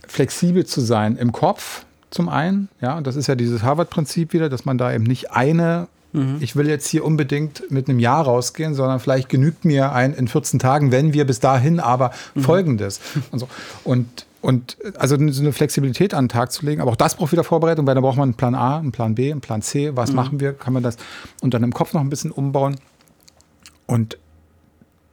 flexibel 0.06 0.66
zu 0.66 0.80
sein 0.80 1.16
im 1.16 1.32
Kopf 1.32 1.86
zum 2.10 2.28
einen, 2.28 2.68
ja, 2.80 2.96
und 2.96 3.08
das 3.08 3.16
ist 3.16 3.26
ja 3.26 3.34
dieses 3.34 3.64
Harvard-Prinzip 3.64 4.32
wieder, 4.32 4.48
dass 4.48 4.64
man 4.64 4.78
da 4.78 4.92
eben 4.92 5.02
nicht 5.02 5.32
eine 5.32 5.88
Mhm. 6.14 6.36
Ich 6.40 6.54
will 6.54 6.68
jetzt 6.68 6.86
hier 6.86 7.04
unbedingt 7.04 7.70
mit 7.70 7.88
einem 7.88 7.98
Jahr 7.98 8.24
rausgehen, 8.24 8.74
sondern 8.74 9.00
vielleicht 9.00 9.28
genügt 9.28 9.64
mir 9.64 9.92
ein 9.92 10.14
in 10.14 10.28
14 10.28 10.60
Tagen, 10.60 10.92
wenn 10.92 11.12
wir 11.12 11.26
bis 11.26 11.40
dahin 11.40 11.80
aber 11.80 12.12
mhm. 12.34 12.42
Folgendes. 12.42 13.00
Und, 13.32 13.40
so. 13.40 13.48
und, 13.82 14.26
und 14.44 14.76
also 14.98 15.16
so 15.30 15.40
eine 15.40 15.52
Flexibilität 15.54 16.12
an 16.12 16.26
den 16.26 16.28
Tag 16.28 16.52
zu 16.52 16.66
legen, 16.66 16.82
aber 16.82 16.90
auch 16.90 16.96
das 16.96 17.14
braucht 17.14 17.32
wieder 17.32 17.44
Vorbereitung, 17.44 17.86
weil 17.86 17.94
da 17.94 18.02
braucht 18.02 18.18
man 18.18 18.24
einen 18.24 18.34
Plan 18.34 18.54
A, 18.54 18.76
einen 18.76 18.92
Plan 18.92 19.14
B, 19.14 19.32
einen 19.32 19.40
Plan 19.40 19.62
C. 19.62 19.96
Was 19.96 20.10
mhm. 20.10 20.16
machen 20.16 20.40
wir? 20.40 20.52
Kann 20.52 20.74
man 20.74 20.82
das 20.82 20.98
und 21.40 21.54
dann 21.54 21.62
im 21.62 21.72
Kopf 21.72 21.94
noch 21.94 22.02
ein 22.02 22.10
bisschen 22.10 22.30
umbauen? 22.30 22.76
Und 23.86 24.18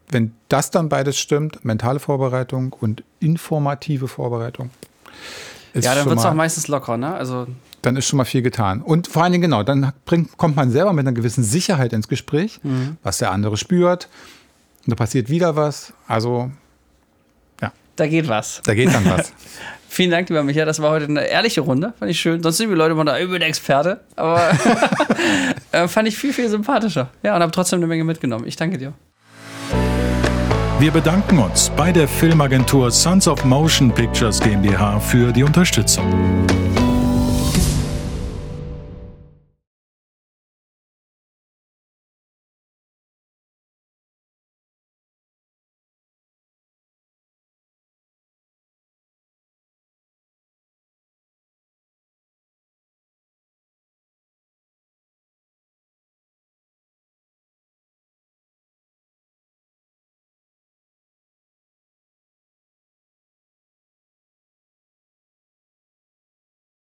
wenn 0.09 0.33
das 0.49 0.69
dann 0.69 0.89
beides 0.89 1.17
stimmt, 1.17 1.63
mentale 1.63 2.01
Vorbereitung 2.01 2.75
und 2.77 3.05
informative 3.21 4.09
Vorbereitung. 4.09 4.69
ja, 5.75 5.95
dann 5.95 6.07
wird 6.07 6.19
es 6.19 6.25
auch 6.25 6.33
meistens 6.33 6.67
locker, 6.67 6.97
ne? 6.97 7.13
Also 7.13 7.47
dann 7.83 7.95
ist 7.95 8.07
schon 8.07 8.17
mal 8.17 8.25
viel 8.25 8.41
getan. 8.41 8.81
Und 8.81 9.07
vor 9.07 9.23
allen 9.23 9.31
Dingen, 9.31 9.43
genau, 9.43 9.63
dann 9.63 9.93
bringt, 10.03 10.37
kommt 10.37 10.57
man 10.57 10.71
selber 10.71 10.91
mit 10.91 11.07
einer 11.07 11.15
gewissen 11.15 11.45
Sicherheit 11.45 11.93
ins 11.93 12.09
Gespräch, 12.09 12.59
mhm. 12.63 12.97
was 13.01 13.19
der 13.19 13.31
andere 13.31 13.55
spürt. 13.55 14.09
Und 14.85 14.91
da 14.91 14.95
passiert 14.95 15.29
wieder 15.29 15.55
was. 15.55 15.93
Also. 16.05 16.51
Da 18.01 18.07
geht 18.07 18.27
was. 18.27 18.63
Da 18.65 18.73
geht 18.73 18.91
dann 18.91 19.05
was. 19.05 19.31
Vielen 19.87 20.09
Dank, 20.09 20.27
lieber 20.27 20.41
Michael. 20.41 20.65
Das 20.65 20.81
war 20.81 20.89
heute 20.89 21.05
eine 21.05 21.23
ehrliche 21.27 21.61
Runde. 21.61 21.93
Fand 21.99 22.09
ich 22.09 22.19
schön. 22.19 22.41
Sonst 22.41 22.57
sind 22.57 22.71
die 22.71 22.75
Leute 22.75 22.93
immer 22.93 23.05
da 23.05 23.19
über 23.19 23.37
den 23.37 23.47
Experte. 23.47 23.99
Aber 24.15 24.41
äh, 25.71 25.87
fand 25.87 26.07
ich 26.07 26.17
viel, 26.17 26.33
viel 26.33 26.49
sympathischer. 26.49 27.09
Ja, 27.21 27.35
und 27.35 27.43
habe 27.43 27.51
trotzdem 27.51 27.77
eine 27.77 27.85
Menge 27.85 28.03
mitgenommen. 28.03 28.47
Ich 28.47 28.55
danke 28.55 28.79
dir. 28.79 28.93
Wir 30.79 30.89
bedanken 30.89 31.37
uns 31.37 31.69
bei 31.77 31.91
der 31.91 32.07
Filmagentur 32.07 32.89
Sons 32.89 33.27
of 33.27 33.45
Motion 33.45 33.93
Pictures 33.93 34.39
GmbH 34.39 34.99
für 34.99 35.31
die 35.31 35.43
Unterstützung. 35.43 36.41